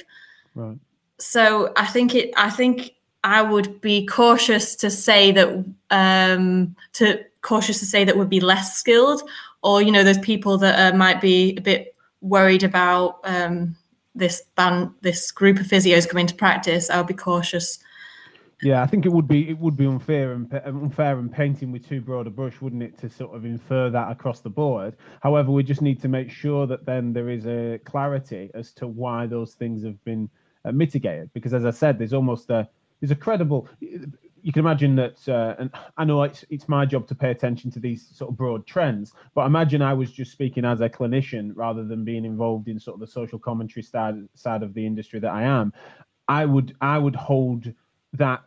Right. 0.54 0.78
So 1.18 1.72
I 1.76 1.86
think 1.86 2.14
it. 2.14 2.32
I 2.36 2.50
think 2.50 2.94
I 3.22 3.42
would 3.42 3.80
be 3.80 4.06
cautious 4.06 4.74
to 4.76 4.90
say 4.90 5.32
that. 5.32 5.64
Um, 5.90 6.74
to 6.94 7.24
cautious 7.42 7.80
to 7.80 7.86
say 7.86 8.04
that 8.04 8.16
would 8.16 8.30
be 8.30 8.40
less 8.40 8.76
skilled, 8.76 9.22
or 9.62 9.82
you 9.82 9.92
know, 9.92 10.04
those 10.04 10.18
people 10.18 10.58
that 10.58 10.94
uh, 10.94 10.96
might 10.96 11.20
be 11.20 11.56
a 11.56 11.60
bit 11.60 11.94
worried 12.20 12.62
about 12.62 13.20
um, 13.24 13.76
this 14.14 14.42
band, 14.56 14.90
this 15.02 15.30
group 15.30 15.58
of 15.58 15.66
physios 15.66 16.08
coming 16.08 16.26
to 16.26 16.34
practice. 16.34 16.88
I 16.88 16.98
would 16.98 17.06
be 17.06 17.14
cautious 17.14 17.78
yeah, 18.62 18.80
I 18.80 18.86
think 18.86 19.06
it 19.06 19.12
would 19.12 19.26
be 19.26 19.48
it 19.48 19.58
would 19.58 19.76
be 19.76 19.86
unfair 19.86 20.32
and 20.32 20.52
unfair 20.64 21.18
and 21.18 21.32
painting 21.32 21.72
with 21.72 21.88
too 21.88 22.00
broad 22.00 22.28
a 22.28 22.30
brush, 22.30 22.60
wouldn't 22.60 22.82
it, 22.82 22.96
to 22.98 23.10
sort 23.10 23.34
of 23.34 23.44
infer 23.44 23.90
that 23.90 24.12
across 24.12 24.40
the 24.40 24.50
board. 24.50 24.94
However, 25.20 25.50
we 25.50 25.64
just 25.64 25.82
need 25.82 26.00
to 26.02 26.08
make 26.08 26.30
sure 26.30 26.66
that 26.68 26.86
then 26.86 27.12
there 27.12 27.28
is 27.28 27.44
a 27.46 27.80
clarity 27.84 28.50
as 28.54 28.70
to 28.74 28.86
why 28.86 29.26
those 29.26 29.54
things 29.54 29.82
have 29.82 30.02
been 30.04 30.30
uh, 30.64 30.70
mitigated. 30.70 31.32
Because 31.32 31.54
as 31.54 31.64
I 31.64 31.72
said, 31.72 31.98
there's 31.98 32.12
almost 32.12 32.50
a 32.50 32.68
there's 33.00 33.10
a 33.10 33.16
credible. 33.16 33.68
You 33.80 34.52
can 34.52 34.60
imagine 34.60 34.96
that, 34.96 35.28
uh, 35.28 35.56
and 35.58 35.70
I 35.96 36.04
know 36.04 36.22
it's 36.22 36.44
it's 36.48 36.68
my 36.68 36.86
job 36.86 37.08
to 37.08 37.16
pay 37.16 37.32
attention 37.32 37.68
to 37.72 37.80
these 37.80 38.08
sort 38.14 38.30
of 38.30 38.36
broad 38.36 38.64
trends, 38.64 39.12
but 39.34 39.44
imagine 39.44 39.82
I 39.82 39.92
was 39.92 40.12
just 40.12 40.30
speaking 40.30 40.64
as 40.64 40.80
a 40.80 40.88
clinician 40.88 41.50
rather 41.56 41.84
than 41.84 42.04
being 42.04 42.24
involved 42.24 42.68
in 42.68 42.78
sort 42.78 42.94
of 42.94 43.00
the 43.00 43.08
social 43.08 43.40
commentary 43.40 43.82
side 43.82 44.28
side 44.34 44.62
of 44.62 44.72
the 44.72 44.86
industry 44.86 45.18
that 45.18 45.32
I 45.32 45.42
am. 45.42 45.72
I 46.28 46.44
would 46.46 46.76
I 46.80 46.98
would 46.98 47.16
hold 47.16 47.72
that 48.12 48.42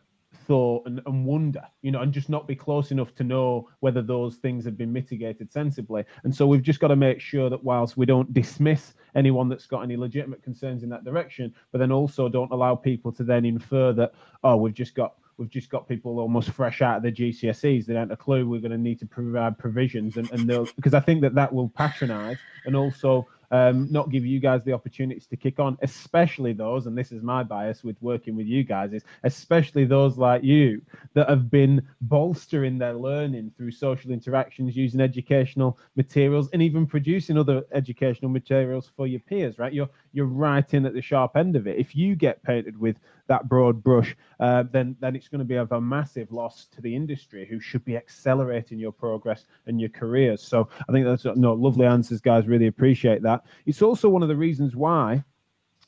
thought 0.46 0.86
and, 0.86 1.00
and 1.06 1.24
wonder, 1.24 1.62
you 1.82 1.90
know, 1.90 2.00
and 2.00 2.12
just 2.12 2.28
not 2.28 2.46
be 2.46 2.54
close 2.54 2.90
enough 2.90 3.14
to 3.16 3.24
know 3.24 3.68
whether 3.80 4.02
those 4.02 4.36
things 4.36 4.64
have 4.64 4.76
been 4.76 4.92
mitigated 4.92 5.52
sensibly. 5.52 6.04
And 6.24 6.34
so 6.34 6.46
we've 6.46 6.62
just 6.62 6.80
got 6.80 6.88
to 6.88 6.96
make 6.96 7.20
sure 7.20 7.50
that 7.50 7.62
whilst 7.62 7.96
we 7.96 8.06
don't 8.06 8.32
dismiss 8.32 8.94
anyone 9.14 9.48
that's 9.48 9.66
got 9.66 9.82
any 9.82 9.96
legitimate 9.96 10.42
concerns 10.42 10.82
in 10.82 10.88
that 10.90 11.04
direction, 11.04 11.54
but 11.72 11.78
then 11.78 11.92
also 11.92 12.28
don't 12.28 12.52
allow 12.52 12.74
people 12.74 13.12
to 13.12 13.24
then 13.24 13.44
infer 13.44 13.92
that, 13.92 14.12
oh, 14.44 14.56
we've 14.56 14.74
just 14.74 14.94
got 14.94 15.14
we've 15.38 15.50
just 15.50 15.68
got 15.68 15.86
people 15.86 16.18
almost 16.18 16.50
fresh 16.50 16.80
out 16.80 16.96
of 16.96 17.02
the 17.02 17.12
GCSEs. 17.12 17.84
They 17.84 17.92
don't 17.92 18.08
have 18.08 18.10
a 18.10 18.16
clue. 18.16 18.48
We're 18.48 18.60
going 18.60 18.70
to 18.70 18.78
need 18.78 18.98
to 19.00 19.06
provide 19.06 19.58
provisions, 19.58 20.16
and, 20.16 20.30
and 20.30 20.46
because 20.76 20.94
I 20.94 21.00
think 21.00 21.20
that 21.22 21.34
that 21.34 21.52
will 21.52 21.68
patronise 21.68 22.38
and 22.64 22.74
also 22.74 23.28
um, 23.50 23.90
not 23.90 24.10
give 24.10 24.24
you 24.24 24.40
guys 24.40 24.62
the 24.64 24.72
opportunities 24.72 25.26
to 25.26 25.36
kick 25.36 25.58
on, 25.58 25.78
especially 25.82 26.52
those, 26.52 26.86
and 26.86 26.96
this 26.96 27.12
is 27.12 27.22
my 27.22 27.42
bias 27.42 27.84
with 27.84 27.96
working 28.00 28.36
with 28.36 28.46
you 28.46 28.64
guys, 28.64 28.92
is 28.92 29.04
especially 29.24 29.84
those 29.84 30.18
like 30.18 30.42
you 30.42 30.82
that 31.14 31.28
have 31.28 31.50
been 31.50 31.86
bolstering 32.00 32.78
their 32.78 32.94
learning 32.94 33.52
through 33.56 33.70
social 33.70 34.10
interactions, 34.10 34.76
using 34.76 35.00
educational 35.00 35.78
materials, 35.96 36.48
and 36.52 36.62
even 36.62 36.86
producing 36.86 37.38
other 37.38 37.64
educational 37.72 38.30
materials 38.30 38.90
for 38.96 39.06
your 39.06 39.20
peers, 39.20 39.58
right? 39.58 39.72
You're 39.72 39.90
you're 40.16 40.24
right 40.24 40.72
in 40.72 40.86
at 40.86 40.94
the 40.94 41.02
sharp 41.02 41.36
end 41.36 41.56
of 41.56 41.66
it. 41.66 41.78
If 41.78 41.94
you 41.94 42.16
get 42.16 42.42
painted 42.42 42.78
with 42.80 42.96
that 43.26 43.48
broad 43.48 43.82
brush, 43.82 44.16
uh, 44.40 44.64
then 44.72 44.96
then 44.98 45.14
it's 45.14 45.28
going 45.28 45.40
to 45.40 45.44
be 45.44 45.56
of 45.56 45.72
a 45.72 45.80
massive 45.80 46.32
loss 46.32 46.66
to 46.74 46.80
the 46.80 46.96
industry, 46.96 47.46
who 47.46 47.60
should 47.60 47.84
be 47.84 47.98
accelerating 47.98 48.78
your 48.78 48.92
progress 48.92 49.44
and 49.66 49.78
your 49.78 49.90
careers. 49.90 50.42
So 50.42 50.68
I 50.88 50.92
think 50.92 51.04
that's 51.04 51.26
no 51.36 51.52
lovely 51.52 51.86
answers, 51.86 52.22
guys. 52.22 52.46
Really 52.46 52.68
appreciate 52.68 53.22
that. 53.22 53.44
It's 53.66 53.82
also 53.82 54.08
one 54.08 54.22
of 54.22 54.28
the 54.28 54.36
reasons 54.36 54.74
why. 54.74 55.22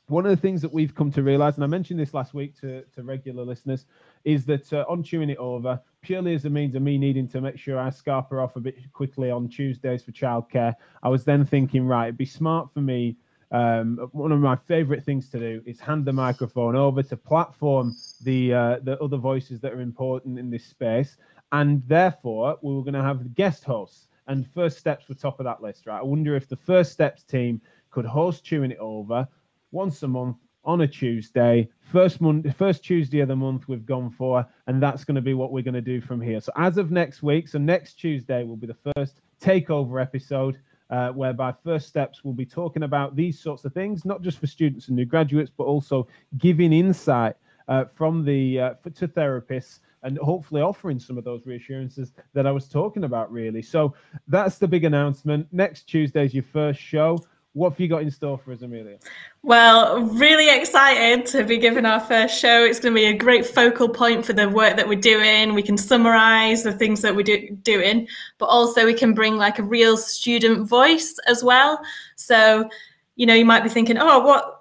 One 0.07 0.25
of 0.25 0.31
the 0.31 0.41
things 0.41 0.61
that 0.63 0.73
we've 0.73 0.95
come 0.95 1.11
to 1.11 1.21
realize, 1.21 1.55
and 1.55 1.63
I 1.63 1.67
mentioned 1.67 1.99
this 1.99 2.15
last 2.15 2.33
week 2.33 2.59
to, 2.61 2.83
to 2.95 3.03
regular 3.03 3.43
listeners, 3.45 3.85
is 4.23 4.43
that 4.45 4.73
uh, 4.73 4.83
on 4.89 5.03
chewing 5.03 5.29
it 5.29 5.37
over, 5.37 5.79
purely 6.01 6.33
as 6.33 6.45
a 6.45 6.49
means 6.49 6.73
of 6.73 6.81
me 6.81 6.97
needing 6.97 7.27
to 7.27 7.41
make 7.41 7.59
sure 7.59 7.77
I 7.77 7.89
scarper 7.89 8.43
off 8.43 8.55
a 8.55 8.59
bit 8.59 8.91
quickly 8.91 9.29
on 9.29 9.47
Tuesdays 9.47 10.01
for 10.03 10.11
childcare, 10.11 10.73
I 11.03 11.09
was 11.09 11.25
then 11.25 11.45
thinking, 11.45 11.85
right, 11.85 12.05
it'd 12.05 12.17
be 12.17 12.25
smart 12.25 12.73
for 12.73 12.81
me 12.81 13.17
um, 13.51 14.09
one 14.11 14.31
of 14.31 14.39
my 14.39 14.55
favorite 14.55 15.03
things 15.03 15.29
to 15.29 15.39
do 15.39 15.61
is 15.65 15.79
hand 15.79 16.05
the 16.05 16.13
microphone 16.13 16.75
over 16.75 17.01
to 17.01 17.17
platform 17.17 17.95
the 18.23 18.53
uh, 18.53 18.79
the 18.83 18.99
other 19.01 19.17
voices 19.17 19.59
that 19.61 19.73
are 19.73 19.81
important 19.81 20.37
in 20.37 20.49
this 20.49 20.65
space, 20.65 21.17
and 21.51 21.81
therefore 21.87 22.57
we 22.61 22.73
were 22.73 22.83
going 22.83 22.93
to 22.93 23.01
have 23.03 23.33
guest 23.33 23.63
hosts. 23.63 24.07
And 24.27 24.47
first 24.47 24.77
steps 24.77 25.09
were 25.09 25.15
top 25.15 25.39
of 25.39 25.45
that 25.45 25.63
list, 25.63 25.87
right? 25.87 25.97
I 25.97 26.03
wonder 26.03 26.35
if 26.35 26.47
the 26.47 26.55
first 26.55 26.91
steps 26.91 27.23
team 27.23 27.59
could 27.89 28.05
host 28.05 28.43
chewing 28.43 28.69
it 28.69 28.77
over 28.77 29.27
once 29.71 30.03
a 30.03 30.07
month 30.07 30.37
on 30.63 30.81
a 30.81 30.87
Tuesday. 30.87 31.67
First 31.79 32.21
month, 32.21 32.55
first 32.55 32.83
Tuesday 32.83 33.21
of 33.21 33.27
the 33.27 33.35
month 33.35 33.67
we've 33.67 33.87
gone 33.87 34.11
for, 34.11 34.45
and 34.67 34.83
that's 34.83 35.03
going 35.03 35.15
to 35.15 35.21
be 35.21 35.33
what 35.33 35.51
we're 35.51 35.63
going 35.63 35.73
to 35.73 35.81
do 35.81 35.99
from 35.99 36.21
here. 36.21 36.39
So 36.41 36.51
as 36.55 36.77
of 36.77 36.91
next 36.91 37.23
week, 37.23 37.47
so 37.47 37.57
next 37.57 37.95
Tuesday 37.95 38.43
will 38.43 38.55
be 38.55 38.67
the 38.67 38.93
first 38.95 39.21
takeover 39.41 39.99
episode 39.99 40.59
uh, 40.89 41.09
whereby 41.09 41.53
First 41.63 41.87
Steps 41.87 42.23
will 42.23 42.33
be 42.33 42.45
talking 42.45 42.83
about 42.83 43.15
these 43.15 43.39
sorts 43.39 43.65
of 43.65 43.73
things, 43.73 44.05
not 44.05 44.21
just 44.21 44.39
for 44.39 44.47
students 44.47 44.87
and 44.87 44.97
new 44.97 45.05
graduates, 45.05 45.51
but 45.55 45.65
also 45.65 46.07
giving 46.37 46.73
insight 46.73 47.35
uh, 47.67 47.85
from 47.95 48.25
the 48.25 48.59
uh, 48.59 48.73
to 48.95 49.07
therapists 49.07 49.79
and 50.03 50.17
hopefully 50.17 50.61
offering 50.61 50.99
some 50.99 51.17
of 51.17 51.23
those 51.23 51.45
reassurances 51.45 52.13
that 52.33 52.47
I 52.47 52.51
was 52.51 52.67
talking 52.67 53.03
about, 53.03 53.31
really. 53.31 53.61
So 53.61 53.93
that's 54.27 54.57
the 54.57 54.67
big 54.67 54.85
announcement. 54.85 55.47
Next 55.51 55.83
Tuesday 55.83 56.25
is 56.25 56.33
your 56.33 56.43
first 56.43 56.79
show. 56.79 57.19
What 57.53 57.71
have 57.71 57.79
you 57.79 57.87
got 57.87 58.03
in 58.03 58.11
store 58.11 58.37
for 58.37 58.51
us, 58.51 58.61
Amelia? 58.61 58.99
Well, 59.41 60.01
really 60.01 60.55
excited 60.55 61.25
to 61.27 61.43
be 61.43 61.57
giving 61.57 61.85
our 61.85 61.99
first 61.99 62.39
show. 62.39 62.63
It's 62.63 62.79
going 62.79 62.93
to 62.93 62.99
be 62.99 63.07
a 63.07 63.13
great 63.13 63.45
focal 63.45 63.89
point 63.89 64.23
for 64.23 64.33
the 64.33 64.47
work 64.47 64.77
that 64.77 64.87
we're 64.87 64.99
doing. 64.99 65.55
We 65.55 65.63
can 65.63 65.77
summarize 65.77 66.61
the 66.61 66.71
things 66.71 67.01
that 67.01 67.15
we're 67.15 67.23
do- 67.23 67.49
doing, 67.63 68.07
but 68.37 68.45
also 68.45 68.85
we 68.85 68.93
can 68.93 69.13
bring 69.13 69.37
like 69.37 69.57
a 69.57 69.63
real 69.63 69.97
student 69.97 70.67
voice 70.69 71.15
as 71.27 71.43
well. 71.43 71.81
So, 72.15 72.69
you 73.15 73.25
know, 73.25 73.33
you 73.33 73.45
might 73.45 73.63
be 73.63 73.69
thinking, 73.69 73.97
oh, 73.97 74.19
what 74.19 74.58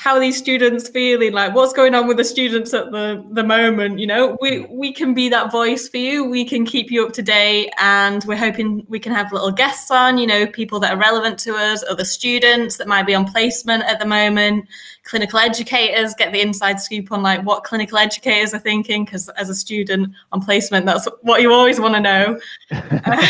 how 0.00 0.14
are 0.14 0.20
these 0.20 0.38
students 0.38 0.88
feeling 0.88 1.34
like 1.34 1.54
what's 1.54 1.74
going 1.74 1.94
on 1.94 2.06
with 2.08 2.16
the 2.16 2.24
students 2.24 2.72
at 2.72 2.90
the 2.90 3.22
the 3.32 3.44
moment 3.44 3.98
you 3.98 4.06
know? 4.06 4.38
We 4.40 4.50
mm. 4.50 4.70
we 4.70 4.94
can 4.94 5.12
be 5.12 5.28
that 5.28 5.52
voice 5.52 5.90
for 5.90 5.98
you. 5.98 6.24
We 6.24 6.42
can 6.46 6.64
keep 6.64 6.90
you 6.90 7.04
up 7.04 7.12
to 7.12 7.22
date 7.22 7.70
and 7.76 8.24
we're 8.24 8.38
hoping 8.38 8.86
we 8.88 8.98
can 8.98 9.12
have 9.12 9.30
little 9.30 9.52
guests 9.52 9.90
on 9.90 10.16
you 10.16 10.26
know 10.26 10.46
people 10.46 10.80
that 10.80 10.94
are 10.94 10.96
relevant 10.96 11.38
to 11.40 11.54
us 11.54 11.84
other 11.86 12.06
students 12.06 12.78
that 12.78 12.88
might 12.88 13.06
be 13.06 13.14
on 13.14 13.30
placement 13.30 13.82
at 13.84 13.98
the 13.98 14.06
moment 14.06 14.66
clinical 15.04 15.38
educators 15.38 16.14
get 16.14 16.32
the 16.32 16.40
inside 16.40 16.80
scoop 16.80 17.12
on 17.12 17.22
like 17.22 17.42
what 17.42 17.64
clinical 17.64 17.98
educators 17.98 18.54
are 18.54 18.58
thinking 18.58 19.04
because 19.04 19.28
as 19.30 19.50
a 19.50 19.54
student 19.54 20.14
on 20.32 20.40
placement 20.40 20.86
that's 20.86 21.06
what 21.22 21.42
you 21.42 21.52
always 21.52 21.78
want 21.78 21.94
to 21.94 22.00
know 22.00 22.40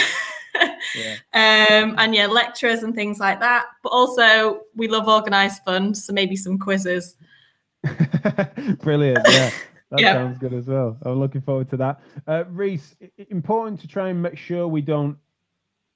yeah. 0.94 1.16
Um, 1.32 1.94
and 1.98 2.14
yeah, 2.14 2.26
lecturers 2.26 2.82
and 2.82 2.94
things 2.94 3.18
like 3.18 3.40
that. 3.40 3.66
But 3.82 3.90
also, 3.90 4.62
we 4.74 4.88
love 4.88 5.08
organised 5.08 5.64
fun, 5.64 5.94
so 5.94 6.12
maybe 6.12 6.36
some 6.36 6.58
quizzes. 6.58 7.16
Brilliant. 8.80 9.26
Yeah. 9.28 9.50
That 9.90 10.02
yeah. 10.02 10.12
sounds 10.12 10.38
good 10.38 10.52
as 10.52 10.68
well. 10.68 10.96
I'm 11.02 11.18
looking 11.18 11.40
forward 11.40 11.68
to 11.70 11.76
that. 11.78 12.00
Uh, 12.24 12.44
Reese, 12.48 12.94
important 13.28 13.80
to 13.80 13.88
try 13.88 14.10
and 14.10 14.22
make 14.22 14.38
sure 14.38 14.68
we 14.68 14.82
don't 14.82 15.18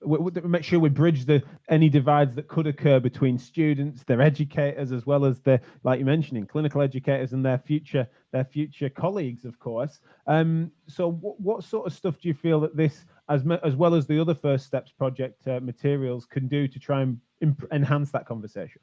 we, 0.04 0.18
we 0.18 0.40
make 0.42 0.64
sure 0.64 0.78
we 0.78 0.88
bridge 0.88 1.24
the 1.24 1.42
any 1.68 1.88
divides 1.88 2.34
that 2.34 2.48
could 2.48 2.66
occur 2.66 3.00
between 3.00 3.38
students, 3.38 4.02
their 4.04 4.20
educators, 4.20 4.92
as 4.92 5.06
well 5.06 5.24
as 5.24 5.40
the 5.40 5.60
like 5.82 5.98
you 5.98 6.04
mentioning 6.04 6.46
clinical 6.46 6.82
educators 6.82 7.32
and 7.32 7.44
their 7.44 7.58
future 7.58 8.06
their 8.32 8.44
future 8.44 8.88
colleagues, 8.88 9.44
of 9.44 9.58
course. 9.58 10.00
Um, 10.26 10.70
so, 10.88 11.12
what, 11.12 11.40
what 11.40 11.64
sort 11.64 11.86
of 11.86 11.92
stuff 11.92 12.18
do 12.20 12.28
you 12.28 12.34
feel 12.34 12.60
that 12.60 12.76
this, 12.76 13.04
as 13.28 13.42
as 13.62 13.76
well 13.76 13.94
as 13.94 14.06
the 14.06 14.20
other 14.20 14.34
First 14.34 14.66
Steps 14.66 14.92
project 14.92 15.46
uh, 15.46 15.60
materials, 15.60 16.26
can 16.26 16.48
do 16.48 16.68
to 16.68 16.78
try 16.78 17.02
and 17.02 17.18
enhance 17.72 18.10
that 18.12 18.26
conversation? 18.26 18.80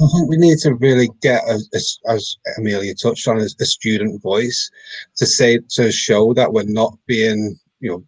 I 0.00 0.06
think 0.14 0.30
we 0.30 0.36
need 0.36 0.58
to 0.58 0.74
really 0.76 1.08
get, 1.20 1.42
as, 1.48 1.98
as 2.06 2.36
Amelia 2.58 2.94
touched 2.94 3.26
on, 3.26 3.40
a, 3.40 3.44
a 3.44 3.64
student 3.64 4.22
voice 4.22 4.70
to 5.16 5.26
say 5.26 5.58
to 5.70 5.90
show 5.90 6.32
that 6.34 6.52
we're 6.52 6.62
not 6.62 6.96
being, 7.06 7.58
you 7.80 7.90
know, 7.90 8.04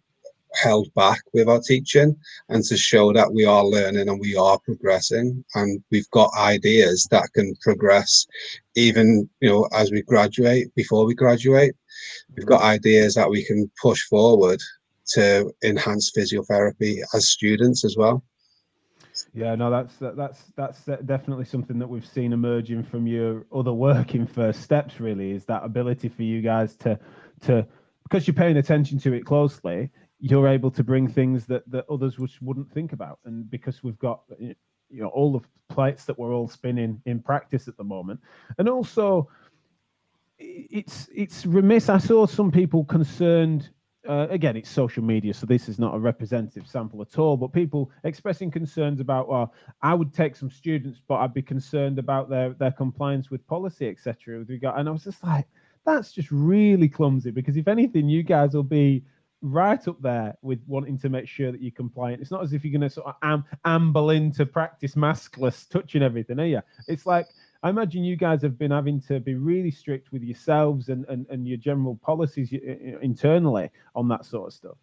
held 0.55 0.93
back 0.93 1.19
with 1.33 1.49
our 1.49 1.59
teaching 1.59 2.15
and 2.49 2.63
to 2.63 2.77
show 2.77 3.11
that 3.11 3.33
we 3.33 3.43
are 3.43 3.65
learning 3.65 4.07
and 4.07 4.19
we 4.19 4.35
are 4.35 4.59
progressing 4.59 5.43
and 5.55 5.83
we've 5.91 6.09
got 6.11 6.31
ideas 6.37 7.07
that 7.09 7.27
can 7.33 7.55
progress 7.61 8.27
even 8.75 9.27
you 9.41 9.49
know 9.49 9.67
as 9.73 9.91
we 9.91 10.01
graduate 10.03 10.73
before 10.75 11.05
we 11.05 11.15
graduate 11.15 11.73
we've 12.35 12.45
got 12.45 12.61
ideas 12.61 13.15
that 13.15 13.29
we 13.29 13.43
can 13.43 13.69
push 13.81 14.03
forward 14.03 14.61
to 15.07 15.51
enhance 15.63 16.11
physiotherapy 16.15 16.99
as 17.13 17.29
students 17.29 17.83
as 17.83 17.95
well 17.97 18.23
yeah, 19.33 19.55
no, 19.55 19.69
that's 19.69 19.95
that's 19.99 20.43
that's 20.55 20.85
definitely 21.05 21.45
something 21.45 21.77
that 21.79 21.87
we've 21.87 22.05
seen 22.05 22.33
emerging 22.33 22.83
from 22.83 23.05
your 23.05 23.45
other 23.53 23.73
work 23.73 24.15
in 24.15 24.25
First 24.25 24.61
Steps. 24.61 24.99
Really, 24.99 25.31
is 25.31 25.45
that 25.45 25.63
ability 25.63 26.09
for 26.09 26.23
you 26.23 26.41
guys 26.41 26.75
to 26.77 26.99
to 27.41 27.65
because 28.03 28.27
you're 28.27 28.33
paying 28.33 28.57
attention 28.57 28.99
to 28.99 29.13
it 29.13 29.25
closely, 29.25 29.89
you're 30.19 30.47
able 30.47 30.71
to 30.71 30.83
bring 30.83 31.07
things 31.07 31.45
that 31.47 31.69
that 31.69 31.85
others 31.89 32.17
wouldn't 32.41 32.71
think 32.71 32.93
about, 32.93 33.19
and 33.25 33.49
because 33.49 33.83
we've 33.83 33.99
got 33.99 34.21
you 34.39 34.55
know 34.89 35.09
all 35.09 35.31
the 35.31 35.41
plates 35.73 36.05
that 36.05 36.17
we're 36.17 36.33
all 36.33 36.47
spinning 36.47 37.01
in 37.05 37.19
practice 37.19 37.67
at 37.67 37.77
the 37.77 37.83
moment, 37.83 38.19
and 38.57 38.67
also 38.67 39.29
it's 40.39 41.07
it's 41.13 41.45
remiss. 41.45 41.87
I 41.87 41.99
saw 41.99 42.25
some 42.25 42.51
people 42.51 42.83
concerned. 42.85 43.69
Uh, 44.07 44.27
again, 44.29 44.57
it's 44.57 44.69
social 44.69 45.03
media, 45.03 45.33
so 45.33 45.45
this 45.45 45.69
is 45.69 45.79
not 45.79 45.95
a 45.95 45.99
representative 45.99 46.67
sample 46.67 47.01
at 47.01 47.17
all. 47.17 47.37
But 47.37 47.53
people 47.53 47.89
expressing 48.03 48.51
concerns 48.51 48.99
about, 48.99 49.29
well, 49.29 49.53
I 49.81 49.93
would 49.93 50.13
take 50.13 50.35
some 50.35 50.51
students, 50.51 50.99
but 51.07 51.15
I'd 51.15 51.33
be 51.33 51.41
concerned 51.41 51.99
about 51.99 52.29
their 52.29 52.49
their 52.53 52.71
compliance 52.71 53.31
with 53.31 53.45
policy, 53.47 53.87
etc. 53.87 54.39
With 54.39 54.49
regard, 54.49 54.79
and 54.79 54.89
I 54.89 54.91
was 54.91 55.05
just 55.05 55.23
like, 55.23 55.47
that's 55.85 56.11
just 56.11 56.29
really 56.31 56.89
clumsy 56.89 57.31
because 57.31 57.55
if 57.55 57.67
anything, 57.67 58.09
you 58.09 58.23
guys 58.23 58.53
will 58.53 58.63
be 58.63 59.03
right 59.41 59.85
up 59.87 60.01
there 60.01 60.35
with 60.41 60.61
wanting 60.67 60.97
to 60.97 61.09
make 61.09 61.27
sure 61.27 61.51
that 61.51 61.61
you're 61.61 61.71
compliant. 61.71 62.21
It's 62.21 62.31
not 62.31 62.43
as 62.43 62.53
if 62.53 62.63
you're 62.63 62.71
going 62.71 62.81
to 62.81 62.89
sort 62.89 63.07
of 63.07 63.15
am- 63.21 63.43
amble 63.65 64.09
into 64.11 64.45
practice 64.45 64.95
maskless, 64.95 65.67
touching 65.69 66.01
everything, 66.01 66.39
are 66.39 66.45
you? 66.45 66.61
It's 66.87 67.05
like 67.05 67.27
I 67.63 67.69
imagine 67.69 68.03
you 68.03 68.17
guys 68.17 68.41
have 68.41 68.57
been 68.57 68.71
having 68.71 69.01
to 69.03 69.19
be 69.19 69.35
really 69.35 69.71
strict 69.71 70.11
with 70.11 70.21
yourselves 70.21 70.89
and 70.89 71.05
and, 71.07 71.25
and 71.29 71.47
your 71.47 71.57
general 71.57 71.95
policies 72.03 72.53
internally 73.01 73.69
on 73.95 74.07
that 74.09 74.25
sort 74.25 74.47
of 74.47 74.53
stuff. 74.53 74.77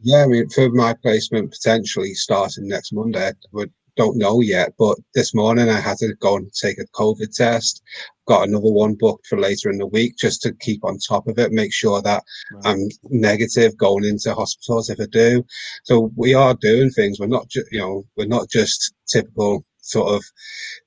Yeah, 0.00 0.24
I 0.24 0.26
mean, 0.26 0.48
for 0.48 0.68
my 0.70 0.94
placement 0.94 1.52
potentially 1.52 2.14
starting 2.14 2.66
next 2.66 2.92
Monday, 2.92 3.30
would 3.52 3.72
don't 3.96 4.16
know 4.16 4.40
yet. 4.40 4.72
But 4.78 4.98
this 5.14 5.34
morning 5.34 5.68
I 5.68 5.80
had 5.80 5.98
to 5.98 6.14
go 6.14 6.36
and 6.36 6.52
take 6.52 6.78
a 6.78 6.86
COVID 6.86 7.34
test. 7.34 7.82
Got 8.26 8.48
another 8.48 8.72
one 8.72 8.94
booked 8.94 9.26
for 9.26 9.38
later 9.38 9.70
in 9.70 9.78
the 9.78 9.86
week 9.86 10.16
just 10.16 10.42
to 10.42 10.54
keep 10.54 10.84
on 10.84 10.98
top 10.98 11.26
of 11.26 11.38
it, 11.38 11.52
make 11.52 11.72
sure 11.72 12.00
that 12.02 12.22
right. 12.52 12.66
I'm 12.66 12.88
negative 13.10 13.76
going 13.76 14.04
into 14.04 14.34
hospitals 14.34 14.90
if 14.90 15.00
I 15.00 15.06
do. 15.06 15.44
So 15.84 16.12
we 16.16 16.34
are 16.34 16.54
doing 16.54 16.90
things. 16.90 17.18
We're 17.18 17.26
not 17.26 17.48
just, 17.48 17.70
you 17.72 17.80
know, 17.80 18.04
we're 18.16 18.26
not 18.26 18.48
just 18.48 18.94
typical 19.08 19.64
sort 19.82 20.14
of 20.14 20.24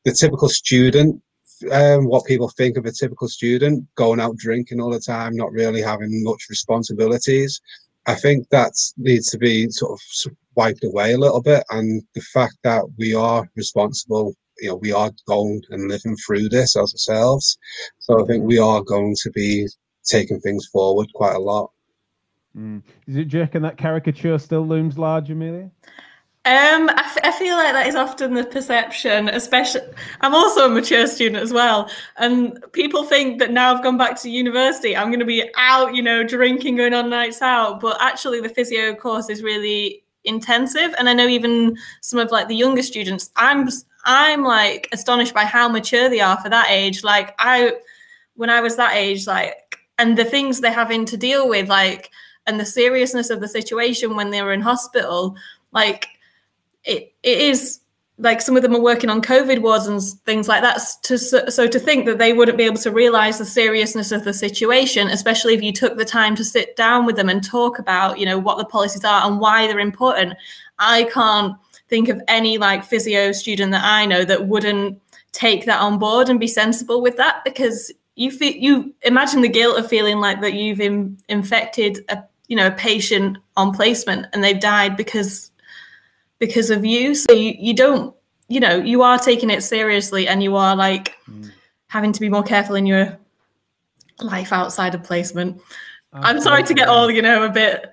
the 0.04 0.12
typical 0.12 0.50
student 0.50 1.22
um, 1.72 2.06
what 2.06 2.26
people 2.26 2.50
think 2.50 2.78
of 2.78 2.86
a 2.86 2.92
typical 2.92 3.28
student 3.28 3.86
going 3.96 4.20
out 4.20 4.38
drinking 4.38 4.82
all 4.82 4.92
the 4.92 5.00
time, 5.00 5.36
not 5.36 5.52
really 5.52 5.82
having 5.82 6.24
much 6.24 6.48
responsibilities. 6.50 7.62
I 8.08 8.16
think 8.16 8.50
that 8.50 8.74
needs 8.98 9.30
to 9.32 9.38
be 9.38 9.70
sort 9.70 9.94
of 9.94 10.34
wiped 10.56 10.84
away 10.84 11.14
a 11.14 11.18
little 11.18 11.42
bit. 11.42 11.64
And 11.70 12.04
the 12.14 12.22
fact 12.22 12.56
that 12.64 12.84
we 12.98 13.16
are 13.16 13.50
responsible, 13.56 14.36
you 14.60 14.70
know, 14.70 14.76
we 14.76 14.92
are 14.92 15.12
going 15.28 15.62
and 15.72 15.90
living 15.90 16.16
through 16.26 16.50
this 16.50 16.76
as 16.76 16.94
ourselves. 16.94 17.58
So 18.00 18.22
I 18.22 18.26
think 18.28 18.44
we 18.44 18.60
are 18.60 18.82
going 18.82 19.16
to 19.24 19.32
be 19.32 19.68
taking 20.04 20.40
things 20.40 20.68
forward 20.68 21.08
quite 21.16 21.36
a 21.36 21.40
lot. 21.40 21.72
Mm. 22.56 22.84
Is 23.08 23.18
it, 23.18 23.30
do 23.30 23.46
that 23.46 23.78
caricature 23.78 24.38
still 24.38 24.66
looms 24.66 24.98
large, 24.98 25.30
Amelia? 25.30 25.72
Um, 26.46 26.90
I, 26.90 27.02
f- 27.04 27.18
I 27.24 27.32
feel 27.32 27.56
like 27.56 27.74
that 27.74 27.88
is 27.88 27.96
often 27.96 28.36
the 28.36 28.44
perception, 28.44 29.30
especially. 29.30 29.82
I'm 30.22 30.36
also 30.36 30.68
a 30.68 30.70
mature 30.70 31.08
student 31.08 31.42
as 31.42 31.52
well, 31.52 31.90
and 32.18 32.64
people 32.72 33.04
think 33.04 33.40
that 33.40 33.50
now 33.52 33.74
I've 33.74 33.82
gone 33.82 33.98
back 33.98 34.22
to 34.22 34.30
university, 34.30 34.96
I'm 34.96 35.08
going 35.08 35.20
to 35.20 35.26
be 35.26 35.50
out, 35.58 35.96
you 35.96 36.04
know, 36.04 36.24
drinking, 36.24 36.76
going 36.76 36.94
on 36.94 37.10
nights 37.10 37.42
out. 37.42 37.80
But 37.80 37.98
actually, 38.00 38.42
the 38.42 38.50
physio 38.50 38.94
course 38.94 39.28
is 39.28 39.42
really 39.42 40.04
intensive, 40.24 40.94
and 41.00 41.10
I 41.10 41.14
know 41.14 41.28
even 41.28 41.78
some 42.02 42.20
of 42.20 42.30
like 42.30 42.48
the 42.48 42.56
younger 42.56 42.84
students, 42.84 43.32
I'm 43.36 43.68
I'm 44.06 44.44
like 44.44 44.88
astonished 44.92 45.34
by 45.34 45.46
how 45.46 45.68
mature 45.68 46.10
they 46.10 46.20
are 46.20 46.40
for 46.40 46.50
that 46.50 46.68
age. 46.70 47.04
Like 47.04 47.34
I, 47.40 47.74
when 48.36 48.52
I 48.52 48.62
was 48.62 48.76
that 48.76 48.94
age, 48.94 49.26
like, 49.26 49.80
and 49.98 50.16
the 50.16 50.26
things 50.26 50.62
they're 50.62 50.72
having 50.72 51.06
to 51.06 51.18
deal 51.18 51.50
with, 51.50 51.70
like, 51.70 52.12
and 52.46 52.60
the 52.60 52.66
seriousness 52.66 53.32
of 53.32 53.40
the 53.40 53.48
situation 53.48 54.16
when 54.16 54.30
they 54.30 54.44
were 54.44 54.54
in 54.54 54.62
hospital, 54.62 55.36
like 55.72 56.08
it, 57.26 57.38
is 57.40 57.80
like 58.18 58.42
some 58.42 58.56
of 58.56 58.64
them 58.64 58.76
are 58.76 58.82
working 58.82 59.10
on 59.10 59.22
COVID 59.22 59.62
wards 59.62 59.88
and 59.88 60.02
things 60.26 60.48
like 60.48 60.62
that. 60.62 60.80
To, 61.04 61.18
so 61.18 61.68
to 61.68 61.80
think 61.80 62.06
that 62.06 62.18
they 62.18 62.32
wouldn't 62.32 62.58
be 62.58 62.64
able 62.64 62.78
to 62.78 62.92
realize 62.92 63.38
the 63.38 63.46
seriousness 63.46 64.12
of 64.12 64.24
the 64.24 64.34
situation, 64.34 65.10
especially 65.10 65.54
if 65.54 65.62
you 65.62 65.74
took 65.74 65.98
the 65.98 66.06
time 66.06 66.36
to 66.38 66.44
sit 66.44 66.76
down 66.78 67.06
with 67.06 67.18
them 67.18 67.28
and 67.28 67.44
talk 67.44 67.78
about, 67.78 68.18
you 68.18 68.26
know, 68.26 68.40
what 68.40 68.58
the 68.58 68.66
policies 68.66 69.04
are 69.04 69.28
and 69.28 69.40
why 69.40 69.68
they're 69.68 69.80
important. 69.80 70.34
I 70.80 71.04
can't 71.06 71.58
think 71.90 72.08
of 72.08 72.22
any 72.28 72.58
like 72.58 72.84
physio 72.86 73.32
student 73.32 73.72
that 73.72 73.84
I 73.84 74.06
know 74.06 74.24
that 74.24 74.48
wouldn't 74.48 75.02
take 75.34 75.66
that 75.66 75.82
on 75.82 76.00
board 76.00 76.30
and 76.30 76.40
be 76.40 76.48
sensible 76.48 77.02
with 77.02 77.18
that 77.18 77.44
because 77.44 77.92
you 78.16 78.32
feel 78.32 78.54
you 78.54 78.94
imagine 79.02 79.42
the 79.42 79.50
guilt 79.50 79.78
of 79.78 79.88
feeling 79.88 80.20
like 80.20 80.40
that 80.42 80.54
you've 80.54 80.80
in, 80.80 81.18
infected 81.28 82.04
a 82.10 82.24
you 82.48 82.56
know 82.56 82.68
a 82.68 82.72
patient 82.72 83.38
on 83.58 83.74
placement 83.74 84.28
and 84.32 84.44
they've 84.44 84.60
died 84.60 84.96
because 84.96 85.52
because 86.40 86.70
of 86.70 86.86
you. 86.86 87.16
So 87.16 87.34
you, 87.34 87.54
you 87.58 87.74
don't, 87.74 88.16
you 88.48 88.60
know, 88.60 88.78
you 88.78 89.02
are 89.02 89.18
taking 89.18 89.50
it 89.50 89.62
seriously 89.62 90.28
and 90.28 90.44
you 90.44 90.56
are 90.56 90.76
like 90.76 91.16
mm. 91.30 91.52
having 91.88 92.12
to 92.12 92.20
be 92.20 92.30
more 92.30 92.44
careful 92.44 92.76
in 92.76 92.86
your 92.86 93.18
life 94.22 94.54
outside 94.54 94.96
of 94.96 95.04
placement. 95.04 95.62
I'm 96.14 96.40
sorry 96.40 96.64
to 96.64 96.74
get 96.74 96.88
all, 96.88 97.12
you 97.12 97.22
know, 97.22 97.44
a 97.44 97.50
bit 97.50 97.92